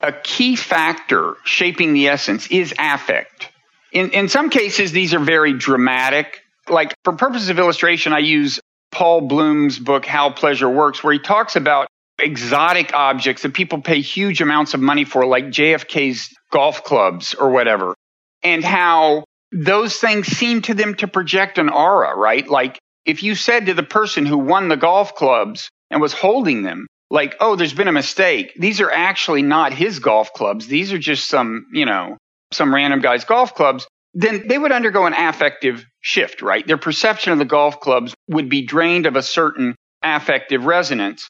[0.01, 3.49] a key factor shaping the essence is affect.
[3.91, 6.41] In, in some cases, these are very dramatic.
[6.67, 8.59] Like, for purposes of illustration, I use
[8.91, 11.87] Paul Bloom's book, How Pleasure Works, where he talks about
[12.21, 17.49] exotic objects that people pay huge amounts of money for, like JFK's golf clubs or
[17.49, 17.95] whatever,
[18.43, 22.47] and how those things seem to them to project an aura, right?
[22.47, 26.63] Like if you said to the person who won the golf clubs and was holding
[26.63, 28.53] them, like, oh, there's been a mistake.
[28.55, 30.67] These are actually not his golf clubs.
[30.67, 32.17] These are just some, you know,
[32.51, 33.87] some random guy's golf clubs.
[34.13, 36.65] Then they would undergo an affective shift, right?
[36.65, 41.29] Their perception of the golf clubs would be drained of a certain affective resonance.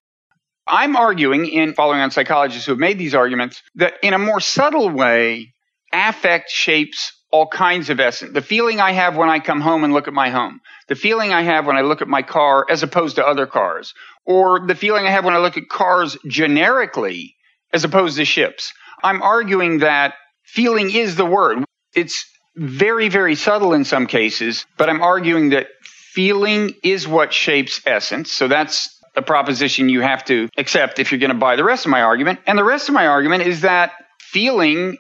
[0.67, 4.39] I'm arguing in following on psychologists who have made these arguments that in a more
[4.39, 5.53] subtle way,
[5.91, 8.33] affect shapes all kinds of essence.
[8.33, 11.33] The feeling I have when I come home and look at my home, the feeling
[11.33, 13.93] I have when I look at my car as opposed to other cars,
[14.25, 17.35] or the feeling I have when I look at cars generically
[17.73, 18.73] as opposed to ships.
[19.03, 20.13] I'm arguing that
[20.53, 21.63] feeling is the word.
[21.95, 27.81] It's very, very subtle in some cases, but I'm arguing that feeling is what shapes
[27.85, 28.31] essence.
[28.31, 31.85] So that's a proposition you have to accept if you're going to buy the rest
[31.85, 32.39] of my argument.
[32.47, 34.97] And the rest of my argument is that feeling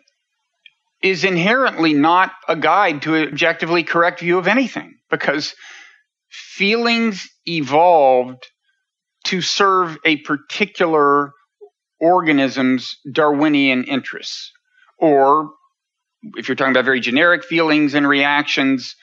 [1.01, 5.55] is inherently not a guide to an objectively correct view of anything because
[6.29, 8.45] feelings evolved
[9.25, 11.31] to serve a particular
[11.99, 14.51] organism's Darwinian interests.
[14.99, 15.51] Or
[16.35, 18.95] if you're talking about very generic feelings and reactions,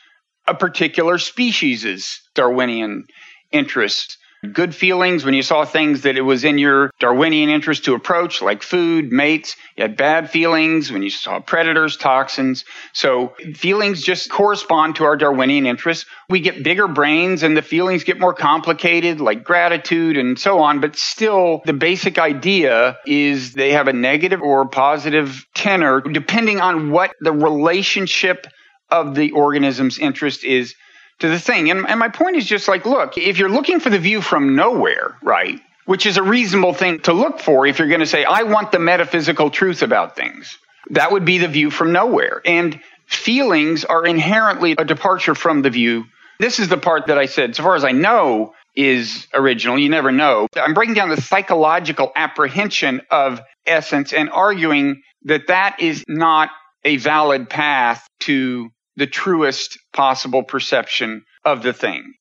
[0.47, 3.05] a particular species' Darwinian
[3.53, 4.19] interests
[4.53, 8.43] good feelings when you saw things that it was in your Darwinian interest to approach,
[8.43, 9.57] like food, mates.
[9.77, 12.65] You had bad feelings when you saw predators, toxins.
[12.93, 16.07] So feelings just correspond to our Darwinian interests.
[16.29, 20.81] We get bigger brains and the feelings get more complicated, like gratitude and so on.
[20.81, 26.91] But still, the basic idea is they have a negative or positive tenor, depending on
[26.91, 28.47] what the relationship
[28.91, 30.75] of the organism's interest is
[31.21, 31.71] to the thing.
[31.71, 34.57] And, and my point is just like, look, if you're looking for the view from
[34.57, 38.25] nowhere, right, which is a reasonable thing to look for if you're going to say,
[38.25, 40.59] I want the metaphysical truth about things,
[40.91, 42.43] that would be the view from nowhere.
[42.45, 46.05] And feelings are inherently a departure from the view.
[46.39, 49.79] This is the part that I said, so far as I know, is original.
[49.79, 50.49] You never know.
[50.55, 56.51] I'm breaking down the psychological apprehension of essence and arguing that that is not
[56.85, 62.15] a valid path to the truest possible perception of the thing.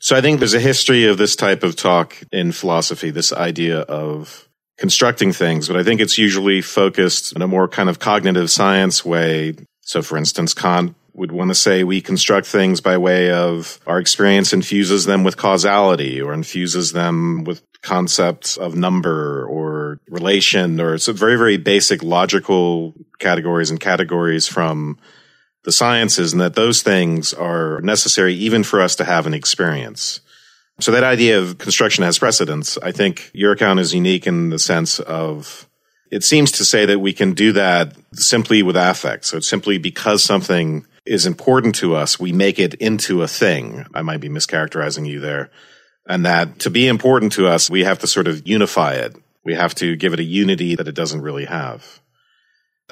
[0.00, 3.80] So I think there's a history of this type of talk in philosophy, this idea
[3.80, 8.50] of constructing things, but I think it's usually focused in a more kind of cognitive
[8.50, 9.54] science way.
[9.82, 14.00] So for instance, Kant would want to say we construct things by way of our
[14.00, 20.98] experience infuses them with causality or infuses them with concepts of number or relation or
[20.98, 24.98] some very, very basic logical categories and categories from
[25.64, 30.20] the sciences and that those things are necessary even for us to have an experience.
[30.80, 32.78] So that idea of construction has precedence.
[32.78, 35.68] I think your account is unique in the sense of
[36.10, 39.24] it seems to say that we can do that simply with affect.
[39.24, 43.86] So it's simply because something is important to us, we make it into a thing.
[43.94, 45.50] I might be mischaracterizing you there.
[46.06, 49.16] And that to be important to us, we have to sort of unify it.
[49.44, 52.01] We have to give it a unity that it doesn't really have.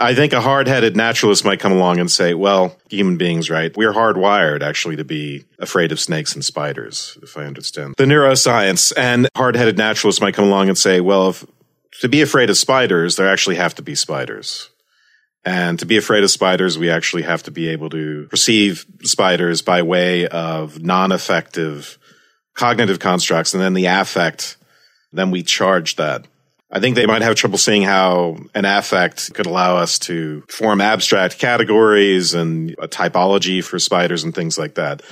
[0.01, 3.77] I think a hard headed naturalist might come along and say, well, human beings, right?
[3.77, 8.95] We're hardwired actually to be afraid of snakes and spiders, if I understand the neuroscience.
[8.97, 11.45] And hard headed naturalists might come along and say, well, if,
[12.01, 14.71] to be afraid of spiders, there actually have to be spiders.
[15.45, 19.61] And to be afraid of spiders, we actually have to be able to perceive spiders
[19.61, 21.99] by way of non affective
[22.55, 23.53] cognitive constructs.
[23.53, 24.57] And then the affect,
[25.13, 26.27] then we charge that
[26.73, 30.81] I think they might have trouble seeing how an affect could allow us to form
[30.81, 35.03] abstract categories and a typology for spiders and things like that.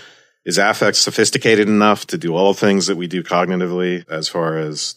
[0.45, 4.57] is affect sophisticated enough to do all the things that we do cognitively as far
[4.57, 4.95] as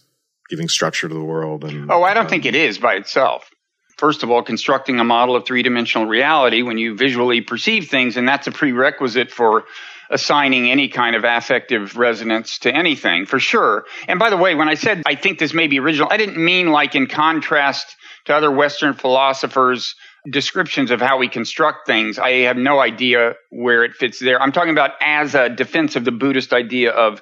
[0.49, 1.63] giving structure to the world?
[1.63, 3.49] And oh, I don't think it is by itself.
[3.97, 8.17] First of all, constructing a model of three dimensional reality when you visually perceive things,
[8.17, 9.65] and that's a prerequisite for
[10.11, 13.85] assigning any kind of affective resonance to anything, for sure.
[14.07, 16.37] And by the way, when I said I think this may be original, I didn't
[16.37, 17.95] mean like in contrast
[18.25, 19.95] to other Western philosophers
[20.29, 22.19] descriptions of how we construct things.
[22.19, 24.39] I have no idea where it fits there.
[24.39, 27.21] I'm talking about as a defense of the Buddhist idea of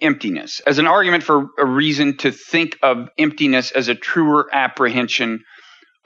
[0.00, 5.44] emptiness, as an argument for a reason to think of emptiness as a truer apprehension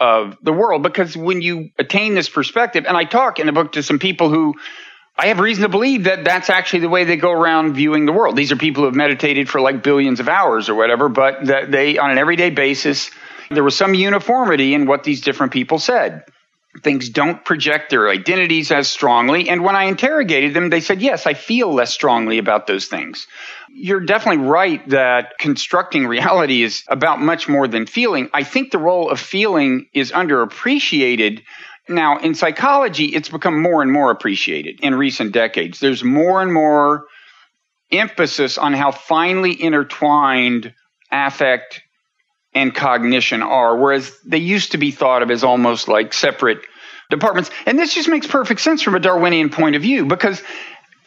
[0.01, 0.83] of the world.
[0.83, 4.29] Because when you attain this perspective, and I talk in the book to some people
[4.29, 4.55] who
[5.16, 8.12] I have reason to believe that that's actually the way they go around viewing the
[8.12, 8.37] world.
[8.37, 11.70] These are people who have meditated for like billions of hours or whatever, but that
[11.70, 13.11] they, on an everyday basis,
[13.50, 16.24] there was some uniformity in what these different people said
[16.83, 19.48] things don't project their identities as strongly.
[19.48, 23.27] And when I interrogated them, they said, yes, I feel less strongly about those things.
[23.72, 28.29] You're definitely right that constructing reality is about much more than feeling.
[28.33, 31.42] I think the role of feeling is underappreciated.
[31.88, 35.81] Now, in psychology, it's become more and more appreciated in recent decades.
[35.81, 37.07] There's more and more
[37.92, 40.73] emphasis on how finely intertwined
[41.11, 41.83] affect
[42.55, 46.61] and cognition are, whereas they used to be thought of as almost like separate
[47.11, 47.51] departments.
[47.66, 50.42] And this just makes perfect sense from a Darwinian point of view because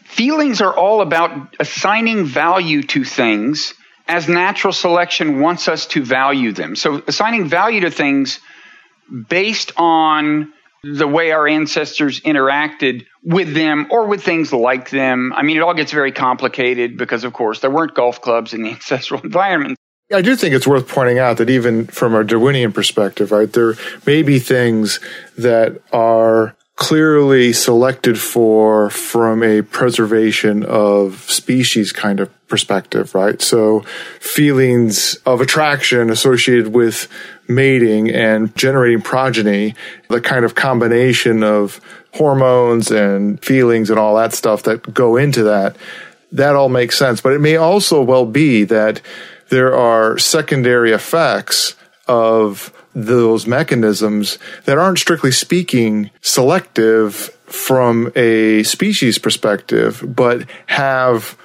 [0.04, 3.74] feelings are all about assigning value to things
[4.08, 6.76] as natural selection wants us to value them.
[6.76, 8.40] So assigning value to things
[9.30, 10.54] based on
[10.96, 15.34] the way our ancestors interacted with them or with things like them.
[15.34, 18.64] I mean, it all gets very complicated because, of course, there weren't golf clubs in
[18.64, 19.78] the ancestral environment.
[20.14, 23.76] I do think it's worth pointing out that even from a Darwinian perspective, right, there
[24.06, 25.02] may be things
[25.38, 33.42] that are clearly selected for from a preservation of species kind of perspective, right?
[33.42, 33.82] So
[34.20, 37.08] feelings of attraction associated with
[37.48, 39.76] mating and generating progeny,
[40.10, 41.80] the kind of combination of
[42.14, 45.76] hormones and feelings and all that stuff that go into that,
[46.32, 47.22] that all makes sense.
[47.22, 49.02] But it may also well be that
[49.50, 51.76] there are secondary effects
[52.08, 61.38] of those mechanisms that aren't strictly speaking selective from a species perspective, but have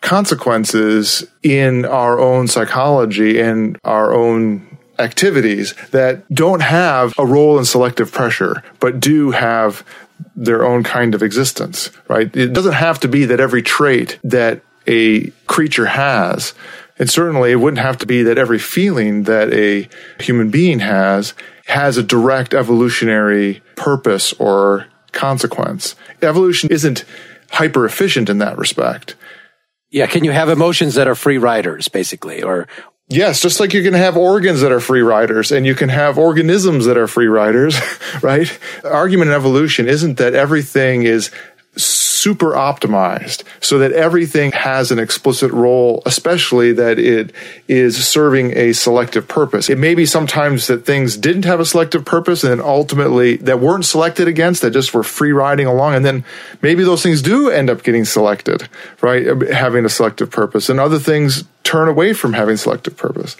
[0.00, 7.64] consequences in our own psychology and our own activities that don't have a role in
[7.64, 9.84] selective pressure, but do have
[10.34, 12.34] their own kind of existence, right?
[12.36, 16.54] It doesn't have to be that every trait that a creature has
[16.98, 19.88] and certainly it wouldn't have to be that every feeling that a
[20.20, 21.34] human being has
[21.66, 25.94] has a direct evolutionary purpose or consequence.
[26.22, 27.04] Evolution isn't
[27.50, 29.14] hyper efficient in that respect.
[29.90, 30.06] Yeah.
[30.06, 32.68] Can you have emotions that are free riders, basically, or?
[33.10, 36.18] Yes, just like you can have organs that are free riders and you can have
[36.18, 37.78] organisms that are free riders,
[38.22, 38.58] right?
[38.84, 41.30] Argument in evolution isn't that everything is
[41.78, 47.32] super optimized so that everything has an explicit role, especially that it
[47.68, 49.70] is serving a selective purpose.
[49.70, 53.60] It may be sometimes that things didn't have a selective purpose and then ultimately that
[53.60, 55.94] weren't selected against, that just were free riding along.
[55.94, 56.24] And then
[56.60, 58.68] maybe those things do end up getting selected,
[59.00, 59.26] right?
[59.50, 63.36] Having a selective purpose and other things turn away from having selective purpose.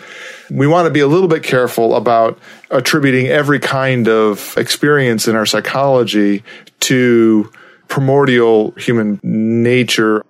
[0.50, 2.38] We want to be a little bit careful about
[2.70, 6.44] attributing every kind of experience in our psychology
[6.80, 7.50] to
[7.88, 10.24] primordial human nature.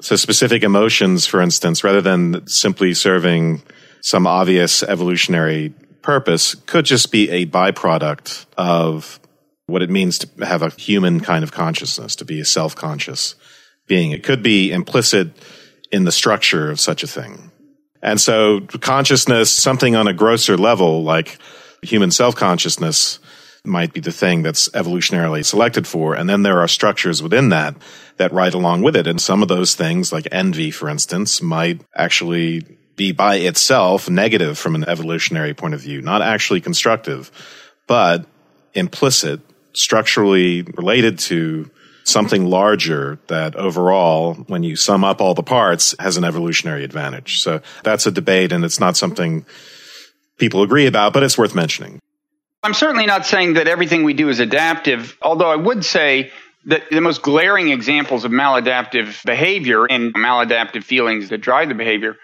[0.00, 3.62] So specific emotions, for instance, rather than simply serving
[4.00, 9.20] some obvious evolutionary purpose, could just be a byproduct of
[9.66, 13.36] what it means to have a human kind of consciousness, to be a self-conscious
[13.86, 14.10] being.
[14.10, 15.30] It could be implicit
[15.92, 17.52] in the structure of such a thing.
[18.02, 21.38] And so consciousness, something on a grosser level, like
[21.82, 23.20] human self-consciousness,
[23.64, 26.14] might be the thing that's evolutionarily selected for.
[26.14, 27.76] And then there are structures within that
[28.16, 29.06] that ride along with it.
[29.06, 34.58] And some of those things, like envy, for instance, might actually be by itself negative
[34.58, 37.30] from an evolutionary point of view, not actually constructive,
[37.86, 38.26] but
[38.74, 39.40] implicit,
[39.72, 41.70] structurally related to
[42.04, 47.40] something larger that overall, when you sum up all the parts, has an evolutionary advantage.
[47.40, 49.46] So that's a debate and it's not something
[50.38, 52.01] people agree about, but it's worth mentioning.
[52.64, 56.30] I'm certainly not saying that everything we do is adaptive, although I would say
[56.66, 62.16] that the most glaring examples of maladaptive behavior and maladaptive feelings that drive the behavior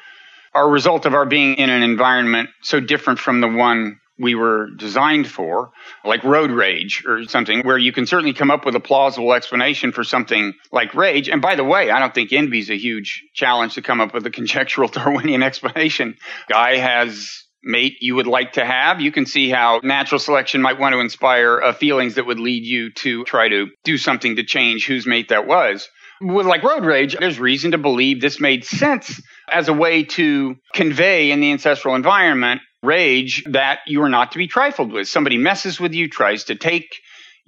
[0.55, 4.37] are a result of our being in an environment so different from the one we
[4.37, 5.73] were designed for,
[6.05, 9.91] like road rage or something, where you can certainly come up with a plausible explanation
[9.91, 11.29] for something like rage.
[11.29, 14.15] And by the way, I don't think envy is a huge challenge to come up
[14.15, 16.17] with a conjectural Darwinian explanation.
[16.49, 19.01] Guy has mate you would like to have.
[19.01, 22.65] You can see how natural selection might want to inspire uh, feelings that would lead
[22.65, 25.89] you to try to do something to change whose mate that was.
[26.21, 30.57] With like road rage, there's reason to believe this made sense as a way to
[30.75, 35.09] convey in the ancestral environment rage that you are not to be trifled with.
[35.09, 36.89] Somebody messes with you, tries to take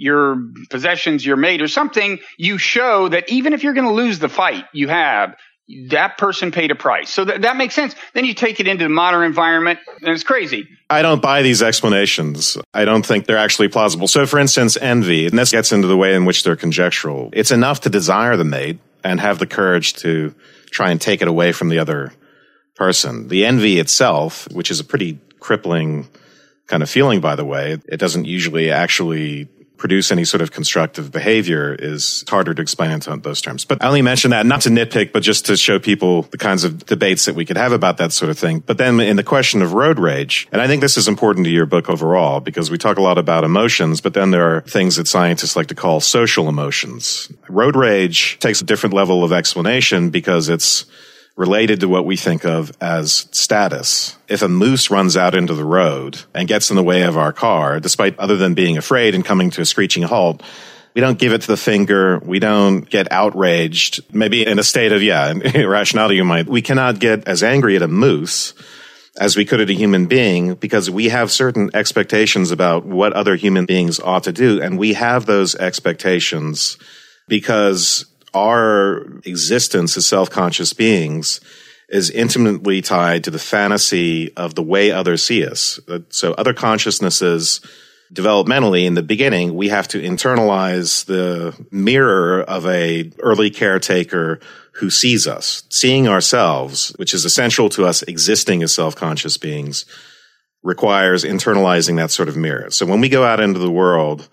[0.01, 0.37] your
[0.71, 4.31] possessions, your mate, or something, you show that even if you're going to lose the
[4.31, 5.35] fight you have,
[5.89, 7.11] that person paid a price.
[7.11, 7.95] So that, that makes sense.
[8.15, 10.69] Then you take it into the modern environment and it's crazy.
[10.89, 12.57] I don't buy these explanations.
[12.75, 14.09] I don't think they're actually plausible.
[14.09, 17.31] So for instance, envy, and this gets into the way in which they're conjectural.
[17.33, 20.35] It's enough to desire the mate and have the courage to
[20.71, 22.13] try and take it away from the other
[22.75, 23.29] person.
[23.29, 26.09] The envy itself, which is a pretty crippling
[26.67, 29.49] kind of feeling, by the way, it doesn't usually actually
[29.81, 33.65] produce any sort of constructive behavior is harder to explain in those terms.
[33.65, 36.65] But I only mention that not to nitpick, but just to show people the kinds
[36.65, 38.61] of debates that we could have about that sort of thing.
[38.61, 41.51] But then in the question of road rage, and I think this is important to
[41.51, 44.97] your book overall because we talk a lot about emotions, but then there are things
[44.97, 47.33] that scientists like to call social emotions.
[47.49, 50.85] Road rage takes a different level of explanation because it's
[51.41, 54.15] related to what we think of as status.
[54.29, 57.33] If a moose runs out into the road and gets in the way of our
[57.33, 60.43] car, despite other than being afraid and coming to a screeching halt,
[60.95, 62.19] we don't give it to the finger.
[62.19, 64.15] We don't get outraged.
[64.15, 66.47] Maybe in a state of, yeah, irrationality, you might.
[66.47, 68.53] We cannot get as angry at a moose
[69.19, 73.35] as we could at a human being because we have certain expectations about what other
[73.35, 74.61] human beings ought to do.
[74.61, 76.77] And we have those expectations
[77.29, 78.05] because
[78.35, 81.41] our existence as self-conscious beings
[81.89, 85.81] is intimately tied to the fantasy of the way others see us.
[86.11, 87.61] So other consciousnesses
[88.13, 94.41] developmentally in the beginning, we have to internalize the mirror of a early caretaker
[94.75, 95.65] who sees us.
[95.69, 99.85] Seeing ourselves, which is essential to us existing as self-conscious beings,
[100.63, 102.71] requires internalizing that sort of mirror.
[102.71, 104.29] So when we go out into the world,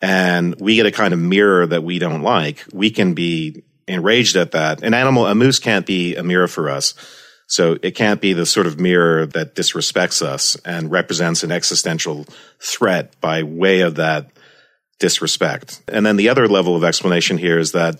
[0.00, 4.36] and we get a kind of mirror that we don't like, we can be enraged
[4.36, 4.82] at that.
[4.82, 6.94] An animal, a moose can't be a mirror for us.
[7.46, 12.26] So it can't be the sort of mirror that disrespects us and represents an existential
[12.60, 14.30] threat by way of that
[14.98, 15.80] disrespect.
[15.88, 17.98] And then the other level of explanation here is that,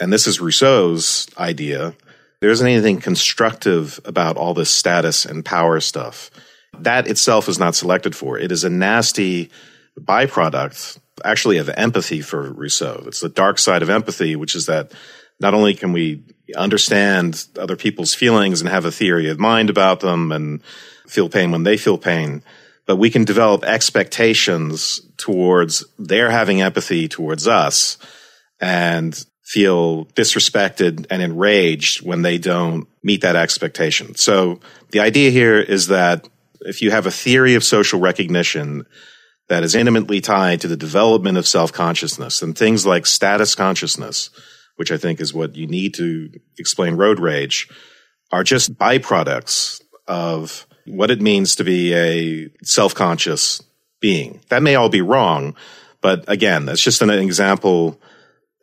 [0.00, 1.94] and this is Rousseau's idea,
[2.40, 6.30] there isn't anything constructive about all this status and power stuff.
[6.78, 8.38] That itself is not selected for.
[8.38, 9.50] It is a nasty
[9.98, 13.04] byproduct actually of empathy for Rousseau.
[13.06, 14.92] It's the dark side of empathy, which is that
[15.40, 16.22] not only can we
[16.56, 20.62] understand other people's feelings and have a theory of mind about them and
[21.06, 22.42] feel pain when they feel pain,
[22.86, 27.98] but we can develop expectations towards their having empathy towards us
[28.60, 34.14] and feel disrespected and enraged when they don't meet that expectation.
[34.14, 34.60] So
[34.90, 36.28] the idea here is that
[36.60, 38.86] if you have a theory of social recognition
[39.50, 44.30] that is intimately tied to the development of self-consciousness and things like status consciousness,
[44.76, 47.68] which I think is what you need to explain road rage,
[48.30, 53.60] are just byproducts of what it means to be a self-conscious
[54.00, 54.40] being.
[54.50, 55.56] That may all be wrong,
[56.00, 58.00] but again, that's just an example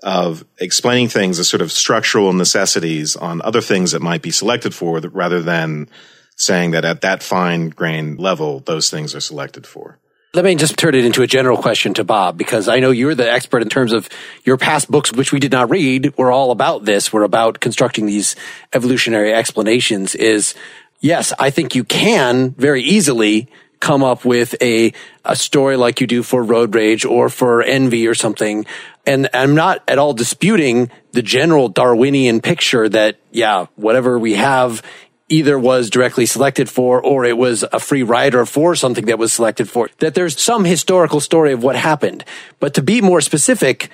[0.03, 4.73] of explaining things as sort of structural necessities on other things that might be selected
[4.73, 5.89] for rather than
[6.37, 9.99] saying that at that fine grained level, those things are selected for.
[10.33, 13.15] Let me just turn it into a general question to Bob, because I know you're
[13.15, 14.09] the expert in terms of
[14.43, 17.13] your past books, which we did not read, were all about this.
[17.13, 18.35] We're about constructing these
[18.73, 20.53] evolutionary explanations is
[20.99, 23.47] yes, I think you can very easily
[23.79, 24.91] come up with a,
[25.23, 28.65] a story like you do for road rage or for envy or something.
[29.05, 34.83] And I'm not at all disputing the general Darwinian picture that, yeah, whatever we have
[35.29, 39.33] either was directly selected for or it was a free rider for something that was
[39.33, 42.23] selected for, that there's some historical story of what happened.
[42.59, 43.89] But to be more specific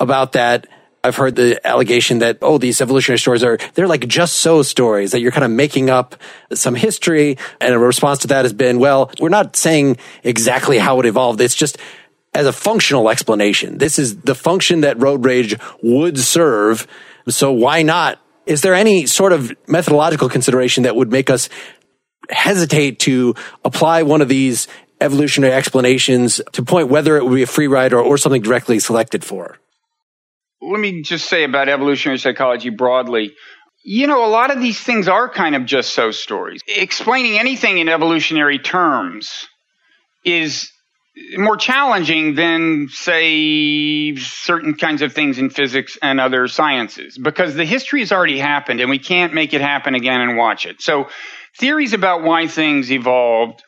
[0.00, 0.66] about that,
[1.04, 5.12] I've heard the allegation that, oh, these evolutionary stories are, they're like just so stories
[5.12, 6.16] that you're kind of making up
[6.52, 7.38] some history.
[7.60, 11.40] And a response to that has been, well, we're not saying exactly how it evolved.
[11.40, 11.78] It's just
[12.34, 13.78] as a functional explanation.
[13.78, 16.86] This is the function that road rage would serve.
[17.28, 18.18] So why not
[18.48, 21.50] is there any sort of methodological consideration that would make us
[22.30, 23.34] hesitate to
[23.64, 24.66] apply one of these
[25.00, 28.78] evolutionary explanations to point whether it would be a free ride or, or something directly
[28.78, 29.58] selected for?
[30.60, 33.34] Let me just say about evolutionary psychology broadly.
[33.84, 36.60] You know, a lot of these things are kind of just so stories.
[36.66, 39.46] Explaining anything in evolutionary terms
[40.24, 40.72] is
[41.36, 47.64] more challenging than, say, certain kinds of things in physics and other sciences because the
[47.64, 50.80] history has already happened and we can't make it happen again and watch it.
[50.80, 51.08] So,
[51.58, 53.62] theories about why things evolved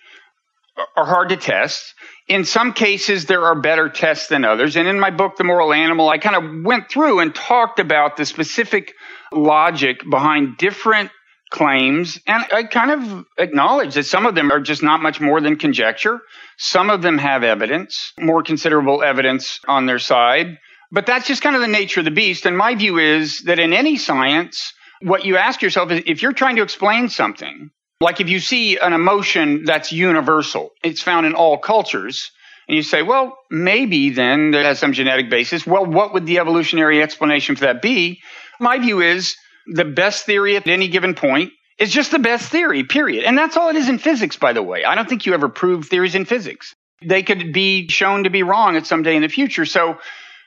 [0.97, 1.95] are hard to test.
[2.29, 4.77] In some cases, there are better tests than others.
[4.77, 8.17] And in my book, The Moral Animal, I kind of went through and talked about
[8.17, 8.95] the specific
[9.33, 11.11] logic behind different
[11.51, 12.19] claims.
[12.27, 15.57] And I kind of acknowledge that some of them are just not much more than
[15.57, 16.21] conjecture.
[16.57, 20.59] Some of them have evidence, more considerable evidence on their side.
[20.93, 22.47] But that's just kind of the nature of the beast.
[22.47, 24.73] And my view is that in any science,
[25.03, 27.71] what you ask yourself is if you're trying to explain something,
[28.01, 32.31] like if you see an emotion that's universal, it's found in all cultures,
[32.67, 35.67] and you say, well, maybe then that has some genetic basis.
[35.67, 38.21] Well, what would the evolutionary explanation for that be?
[38.61, 39.37] My view is
[39.71, 43.25] the best theory at any given point is just the best theory, period.
[43.25, 44.85] And that's all it is in physics, by the way.
[44.85, 46.75] I don't think you ever prove theories in physics.
[47.03, 49.65] They could be shown to be wrong at some day in the future.
[49.65, 49.97] So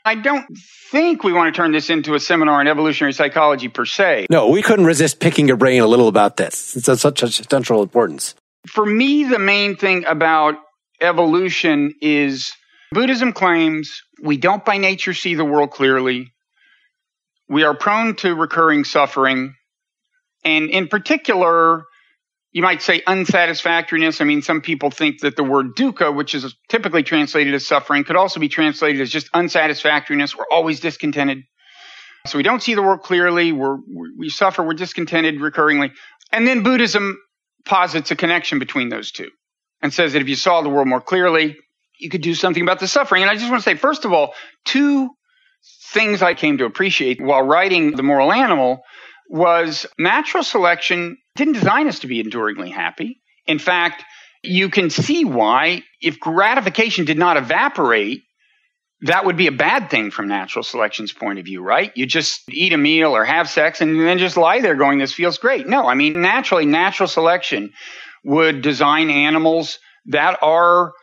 [0.06, 0.46] I don't
[0.92, 4.28] think we want to turn this into a seminar on evolutionary psychology per se.
[4.30, 6.76] No, we couldn't resist picking your brain a little about this.
[6.76, 8.36] It's of such a central importance.
[8.68, 10.56] For me, the main thing about
[11.02, 12.52] evolution is
[12.92, 16.33] Buddhism claims we don't by nature see the world clearly.
[17.54, 19.54] We are prone to recurring suffering.
[20.44, 21.84] And in particular,
[22.52, 24.22] you might say unsatisfactoriness.
[24.22, 28.06] I mean, some people think that the word dukkha, which is typically translated as suffering,
[28.06, 30.36] could also be translated as just unsatisfactoriness.
[30.36, 31.44] We're always discontented.
[32.26, 33.52] So we don't see the world clearly.
[33.52, 33.78] We're,
[34.18, 34.64] we suffer.
[34.64, 35.92] We're discontented recurringly.
[36.32, 37.20] And then Buddhism
[37.66, 39.30] posits a connection between those two
[39.84, 41.56] and says that if you saw the world more clearly,
[42.00, 43.22] you could do something about the suffering.
[43.22, 44.34] And I just want to say, first of all,
[44.66, 45.12] two
[45.94, 48.84] things I came to appreciate while writing The Moral Animal
[49.30, 53.22] was natural selection didn't design us to be enduringly happy.
[53.48, 54.04] In fact,
[54.44, 58.24] you can see why if gratification did not evaporate,
[59.02, 61.92] that would be a bad thing from natural selection's point of view, right?
[61.96, 65.14] You just eat a meal or have sex and then just lie there going, this
[65.14, 65.68] feels great.
[65.68, 67.72] No, I mean, naturally, natural selection
[68.24, 70.94] would design animals that are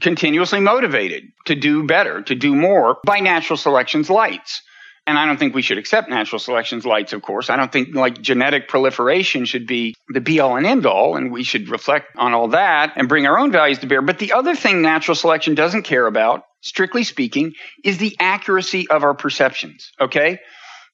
[0.00, 4.62] continuously motivated to do better, to do more by natural selection's lights.
[5.06, 7.50] And I don't think we should accept natural selection's lights, of course.
[7.50, 11.30] I don't think like genetic proliferation should be the be all and end all, and
[11.30, 14.00] we should reflect on all that and bring our own values to bear.
[14.00, 17.52] But the other thing natural selection doesn't care about, strictly speaking,
[17.84, 19.92] is the accuracy of our perceptions.
[20.00, 20.38] Okay?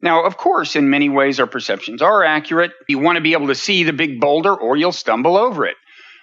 [0.03, 2.73] Now, of course, in many ways, our perceptions are accurate.
[2.89, 5.77] You want to be able to see the big boulder or you'll stumble over it.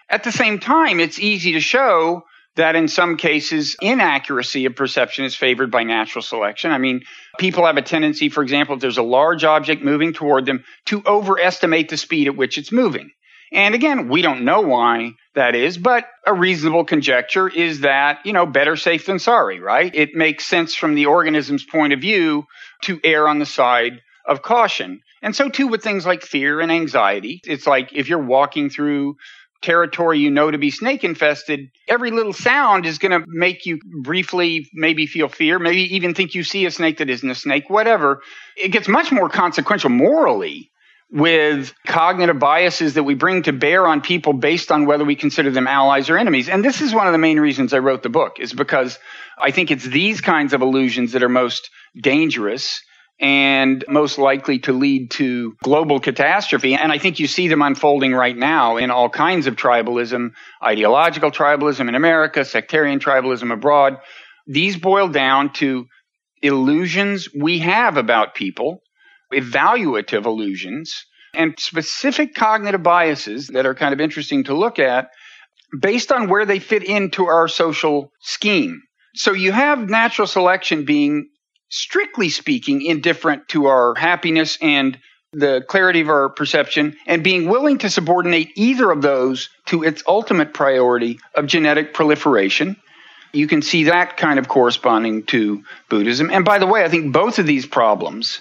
[0.10, 2.24] At the same time, it's easy to show
[2.58, 6.72] that in some cases, inaccuracy of perception is favored by natural selection.
[6.72, 7.02] I mean,
[7.40, 11.02] people have a tendency, for example, if there's a large object moving toward them, to
[11.06, 13.12] overestimate the speed at which it's moving.
[13.52, 18.34] And again, we don't know why that is, but a reasonable conjecture is that, you
[18.34, 19.94] know, better safe than sorry, right?
[19.96, 22.44] It makes sense from the organism's point of view
[22.84, 25.00] to err on the side of caution.
[25.22, 27.42] And so too with things like fear and anxiety.
[27.46, 29.16] It's like if you're walking through
[29.62, 33.80] territory you know to be snake infested, every little sound is going to make you
[34.02, 37.70] briefly maybe feel fear, maybe even think you see a snake that isn't a snake,
[37.70, 38.22] whatever.
[38.56, 40.72] It gets much more consequential morally
[41.10, 45.50] with cognitive biases that we bring to bear on people based on whether we consider
[45.50, 46.50] them allies or enemies.
[46.50, 49.00] And this is one of the main reasons I wrote the book is because
[49.38, 52.82] I think it's these kinds of illusions that are most dangerous
[53.20, 56.76] and most likely to lead to global catastrophe.
[56.76, 60.32] And I think you see them unfolding right now in all kinds of tribalism,
[60.64, 63.98] ideological tribalism in America, sectarian tribalism abroad.
[64.46, 65.88] These boil down to
[66.42, 68.82] illusions we have about people,
[69.34, 75.10] evaluative illusions, and specific cognitive biases that are kind of interesting to look at
[75.78, 78.82] based on where they fit into our social scheme.
[79.16, 81.30] So you have natural selection being
[81.70, 84.98] strictly speaking, indifferent to our happiness and
[85.34, 90.02] the clarity of our perception, and being willing to subordinate either of those to its
[90.08, 92.78] ultimate priority of genetic proliferation.
[93.34, 96.32] You can see that kind of corresponding to Buddhism.
[96.32, 98.40] And by the way, I think both of these problems,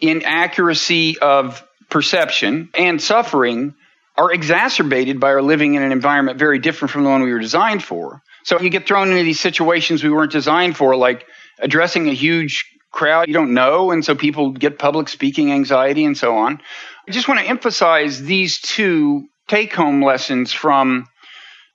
[0.00, 3.74] inaccuracy of perception and suffering,
[4.16, 7.38] are exacerbated by our living in an environment very different from the one we were
[7.38, 8.22] designed for.
[8.44, 11.26] So you get thrown into these situations we weren't designed for, like
[11.58, 13.90] addressing a huge crowd you don't know.
[13.90, 16.60] And so people get public speaking anxiety and so on.
[17.06, 21.06] I just want to emphasize these two take home lessons from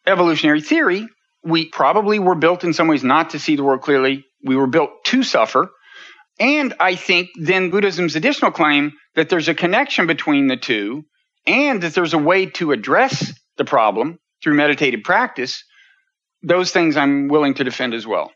[0.05, 1.07] evolutionary theory.
[1.43, 4.25] We probably were built in some ways not to see the world clearly.
[4.43, 5.69] We were built to suffer.
[6.39, 11.03] And I think then Buddhism's additional claim that there's a connection between the two
[11.45, 15.63] and that there's a way to address the problem through meditative practice
[16.43, 18.31] those things I'm willing to defend as well.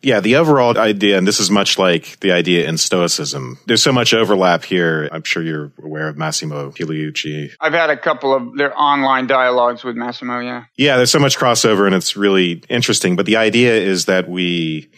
[0.00, 3.58] Yeah, the overall idea, and this is much like the idea in Stoicism.
[3.66, 5.08] There's so much overlap here.
[5.10, 7.50] I'm sure you're aware of Massimo Pigliucci.
[7.60, 10.64] I've had a couple of their online dialogues with Massimo, yeah.
[10.76, 13.16] Yeah, there's so much crossover and it's really interesting.
[13.16, 14.88] But the idea is that we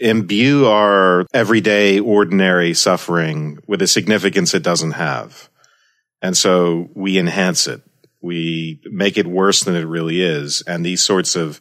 [0.00, 5.50] imbue our everyday, ordinary suffering with a significance it doesn't have.
[6.22, 7.82] And so we enhance it.
[8.22, 10.62] We make it worse than it really is.
[10.66, 11.60] And these sorts of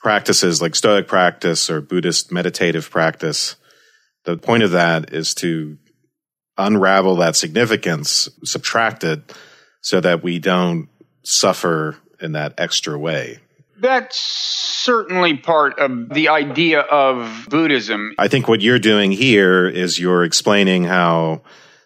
[0.00, 3.56] practices like Stoic practice or Buddhist meditative practice,
[4.24, 5.78] the point of that is to
[6.58, 9.32] unravel that significance, subtract it
[9.80, 10.88] so that we don't
[11.22, 13.38] suffer in that extra way.
[13.78, 18.14] That's certainly part of the idea of Buddhism.
[18.18, 21.42] I think what you're doing here is you're explaining how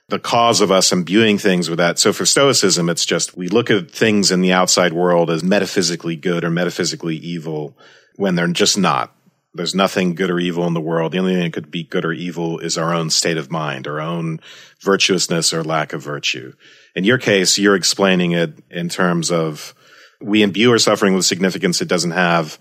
[0.08, 2.00] the cause of us imbuing things with that.
[2.00, 6.16] So for Stoicism, it's just we look at things in the outside world as metaphysically
[6.16, 7.76] good or metaphysically evil
[8.16, 9.14] when they're just not.
[9.56, 11.12] There's nothing good or evil in the world.
[11.12, 13.86] The only thing that could be good or evil is our own state of mind,
[13.86, 14.40] our own
[14.80, 16.54] virtuousness or lack of virtue.
[16.96, 19.74] In your case, you're explaining it in terms of
[20.20, 22.58] we imbue our suffering with significance it doesn't have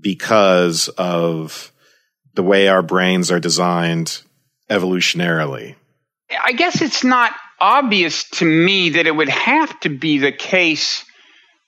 [0.00, 1.72] because of
[2.34, 4.22] the way our brains are designed
[4.68, 5.74] evolutionarily.
[6.42, 11.04] I guess it's not obvious to me that it would have to be the case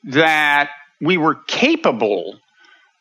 [0.04, 2.38] that we were capable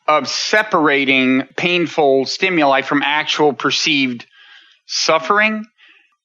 [0.06, 4.26] of separating painful stimuli from actual perceived
[4.86, 5.64] suffering.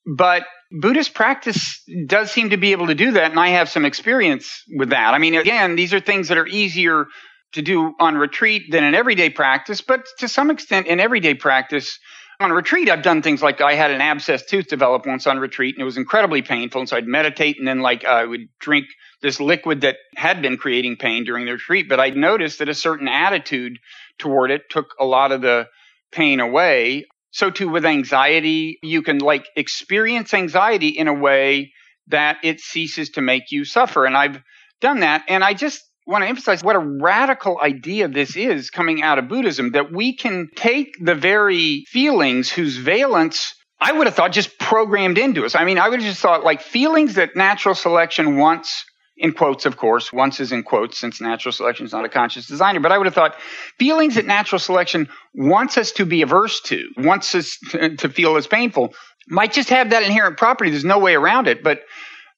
[0.05, 3.85] But Buddhist practice does seem to be able to do that, and I have some
[3.85, 5.13] experience with that.
[5.13, 7.05] I mean, again, these are things that are easier
[7.53, 11.97] to do on retreat than in everyday practice, but to some extent, in everyday practice,
[12.39, 15.75] on retreat, I've done things like I had an abscess tooth develop once on retreat,
[15.75, 16.81] and it was incredibly painful.
[16.81, 18.85] And so I'd meditate, and then like I would drink
[19.21, 21.89] this liquid that had been creating pain during the retreat.
[21.89, 23.79] But I noticed that a certain attitude
[24.19, 25.67] toward it took a lot of the
[26.11, 27.05] pain away.
[27.31, 31.73] So too with anxiety, you can like experience anxiety in a way
[32.07, 34.05] that it ceases to make you suffer.
[34.05, 34.41] And I've
[34.81, 35.23] done that.
[35.27, 39.27] And I just want to emphasize what a radical idea this is coming out of
[39.27, 44.57] Buddhism that we can take the very feelings whose valence I would have thought just
[44.57, 45.53] programmed into us.
[45.53, 48.85] I mean, I would have just thought like feelings that natural selection wants
[49.17, 50.13] in quotes, of course.
[50.13, 52.79] Once is in quotes since natural selection is not a conscious designer.
[52.79, 53.35] But I would have thought
[53.79, 58.47] feelings that natural selection wants us to be averse to, wants us to, feel as
[58.47, 58.93] painful,
[59.27, 60.69] might just have that inherent property.
[60.69, 61.63] There's no way around it.
[61.63, 61.81] But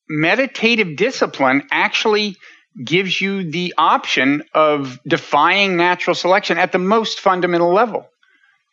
[0.08, 2.38] meditative discipline actually
[2.84, 8.08] gives you the option of defying natural selection at the most fundamental level.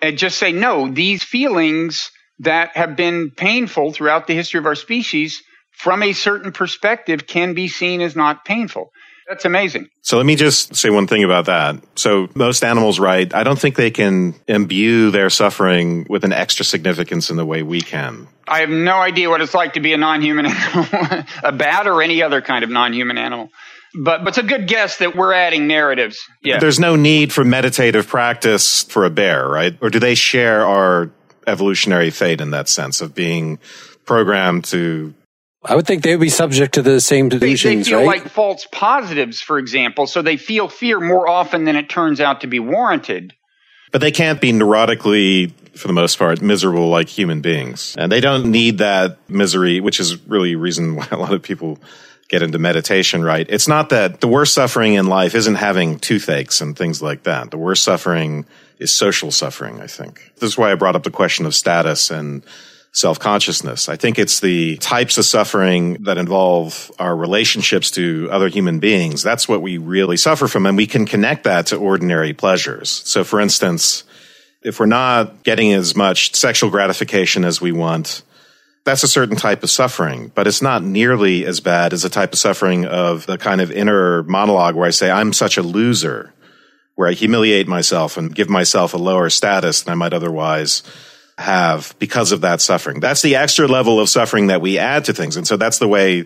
[0.00, 4.74] And just say, no, these feelings that have been painful throughout the history of our
[4.74, 5.42] species
[5.76, 8.90] from a certain perspective can be seen as not painful.
[9.28, 9.88] That's amazing.
[10.02, 11.82] So let me just say one thing about that.
[11.96, 13.32] So most animals, right?
[13.34, 17.62] I don't think they can imbue their suffering with an extra significance in the way
[17.62, 18.28] we can.
[18.46, 22.02] I have no idea what it's like to be a non-human animal, a bat or
[22.02, 23.50] any other kind of non-human animal.
[23.98, 26.18] But, but it's a good guess that we're adding narratives.
[26.42, 26.58] Yeah.
[26.60, 29.76] There's no need for meditative practice for a bear, right?
[29.80, 31.10] Or do they share our
[31.46, 33.58] evolutionary fate in that sense of being
[34.04, 35.14] programmed to
[35.68, 38.22] I would think they would be subject to the same delusions, they, they feel right?
[38.22, 42.42] like false positives, for example, so they feel fear more often than it turns out
[42.42, 43.34] to be warranted.
[43.90, 47.94] But they can't be neurotically, for the most part, miserable like human beings.
[47.98, 51.42] And they don't need that misery, which is really a reason why a lot of
[51.42, 51.78] people
[52.28, 53.46] get into meditation, right?
[53.48, 57.50] It's not that the worst suffering in life isn't having toothaches and things like that.
[57.50, 58.46] The worst suffering
[58.78, 60.32] is social suffering, I think.
[60.36, 62.44] This is why I brought up the question of status and
[62.96, 63.90] self consciousness.
[63.90, 69.22] I think it's the types of suffering that involve our relationships to other human beings.
[69.22, 70.64] That's what we really suffer from.
[70.64, 72.88] And we can connect that to ordinary pleasures.
[73.04, 74.04] So, for instance,
[74.62, 78.22] if we're not getting as much sexual gratification as we want,
[78.86, 82.32] that's a certain type of suffering, but it's not nearly as bad as a type
[82.32, 86.32] of suffering of the kind of inner monologue where I say, I'm such a loser,
[86.94, 90.82] where I humiliate myself and give myself a lower status than I might otherwise
[91.38, 93.00] have because of that suffering.
[93.00, 95.36] That's the extra level of suffering that we add to things.
[95.36, 96.24] And so that's the way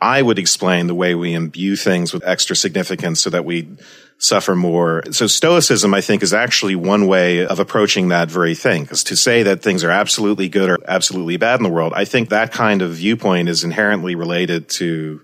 [0.00, 3.68] I would explain the way we imbue things with extra significance so that we
[4.18, 5.02] suffer more.
[5.10, 8.82] So stoicism, I think, is actually one way of approaching that very thing.
[8.82, 12.04] Because to say that things are absolutely good or absolutely bad in the world, I
[12.04, 15.22] think that kind of viewpoint is inherently related to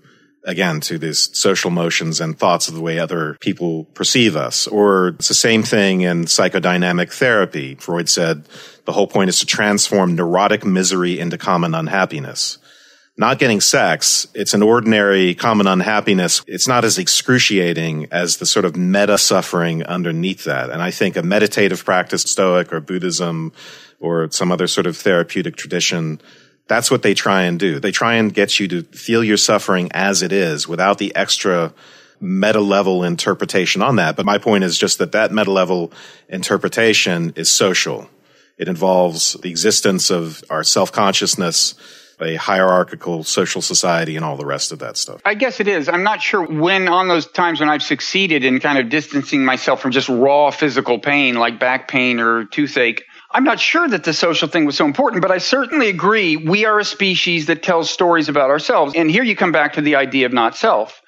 [0.49, 4.67] again to these social motions and thoughts of the way other people perceive us.
[4.67, 7.75] Or it's the same thing in psychodynamic therapy.
[7.75, 8.49] Freud said
[8.85, 12.57] the whole point is to transform neurotic misery into common unhappiness.
[13.19, 16.41] not getting sex, it's an ordinary common unhappiness.
[16.47, 20.69] It's not as excruciating as the sort of meta suffering underneath that.
[20.69, 23.51] And I think a meditative practice, Stoic or Buddhism
[23.99, 26.21] or some other sort of therapeutic tradition,
[26.69, 27.79] that's what they try and do.
[27.79, 31.73] They try and get you to feel your suffering as it is without the extra
[32.21, 34.15] meta level interpretation on that.
[34.15, 35.91] But my point is just that that meta level
[36.29, 38.09] interpretation is social.
[38.57, 41.75] It involves the existence of our self consciousness
[42.21, 45.21] a hierarchical social society and all the rest of that stuff.
[45.25, 45.87] I guess it is.
[45.87, 49.81] I'm not sure when on those times when I've succeeded in kind of distancing myself
[49.81, 53.05] from just raw physical pain like back pain or toothache.
[53.31, 56.65] I'm not sure that the social thing was so important, but I certainly agree we
[56.65, 58.95] are a species that tells stories about ourselves.
[58.95, 61.01] And here you come back to the idea of not self.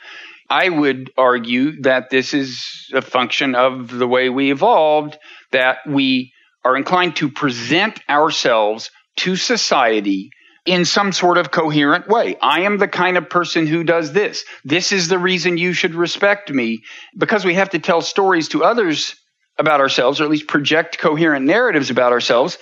[0.49, 5.17] I would argue that this is a function of the way we evolved,
[5.51, 10.29] that we are inclined to present ourselves to society
[10.65, 12.35] in some sort of coherent way.
[12.39, 14.43] I am the kind of person who does this.
[14.63, 16.83] This is the reason you should respect me.
[17.17, 19.15] Because we have to tell stories to others
[19.57, 22.57] about ourselves, or at least project coherent narratives about ourselves,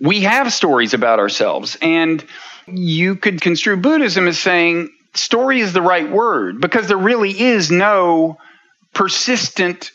[0.00, 1.76] we have stories about ourselves.
[1.80, 2.24] And
[2.66, 7.70] you could construe Buddhism as saying story is the right word because there really is
[7.70, 8.38] no
[8.92, 9.92] persistent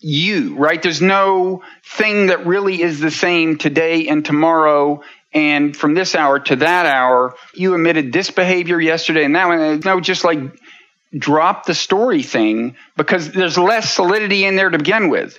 [0.00, 0.82] you, right?
[0.82, 6.38] There's no thing that really is the same today and tomorrow and from this hour
[6.38, 9.80] to that hour, you emitted this behavior yesterday and that one.
[9.84, 10.38] No, just like
[11.16, 15.38] drop the story thing because there's less solidity in there to begin with.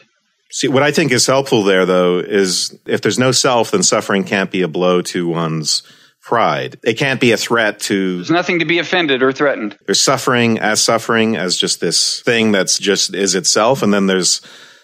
[0.50, 4.24] See, what I think is helpful there, though, is if there's no self, then suffering
[4.24, 5.84] can't be a blow to one's
[6.22, 6.78] pride.
[6.84, 8.18] It can't be a threat to.
[8.18, 9.78] There's nothing to be offended or threatened.
[9.86, 13.82] There's suffering as suffering as just this thing that's just is itself.
[13.82, 14.42] And then there's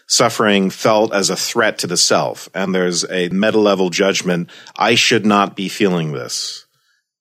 [0.07, 2.49] suffering felt as a threat to the self.
[2.53, 4.49] And there's a meta level judgment.
[4.77, 6.65] I should not be feeling this,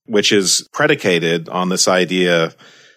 [0.06, 2.54] which is predicated on this idea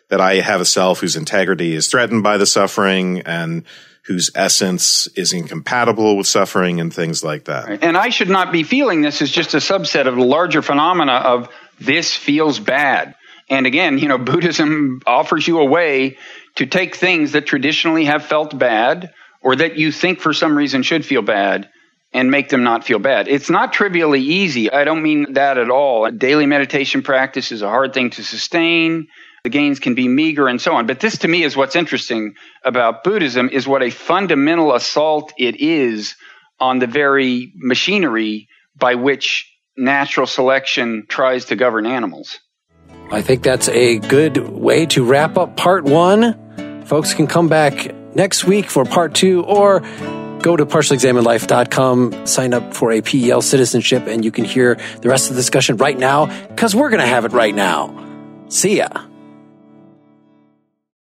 [0.10, 3.64] that I have a self whose integrity is threatened by the suffering and
[4.06, 7.84] whose essence is incompatible with suffering and things like that.
[7.84, 11.14] And I should not be feeling this as just a subset of the larger phenomena
[11.14, 11.50] of
[11.80, 13.16] this feels bad.
[13.50, 16.18] And again, you know, Buddhism offers you a way
[16.56, 20.84] to take things that traditionally have felt bad or that you think for some reason
[20.84, 21.70] should feel bad
[22.14, 23.28] and make them not feel bad.
[23.28, 24.72] It's not trivially easy.
[24.72, 26.10] I don't mean that at all.
[26.12, 29.08] Daily meditation practice is a hard thing to sustain.
[29.46, 30.88] The gains can be meager and so on.
[30.88, 32.34] But this to me is what's interesting
[32.64, 36.16] about Buddhism is what a fundamental assault it is
[36.60, 42.40] on the very machinery by which natural selection tries to govern animals.
[43.12, 46.84] I think that's a good way to wrap up part one.
[46.86, 49.82] Folks can come back next week for part two, or
[50.40, 55.30] go to partiallyexaminedlife.com, sign up for a PEL citizenship, and you can hear the rest
[55.30, 57.94] of the discussion right now because we're going to have it right now.
[58.50, 58.88] See ya.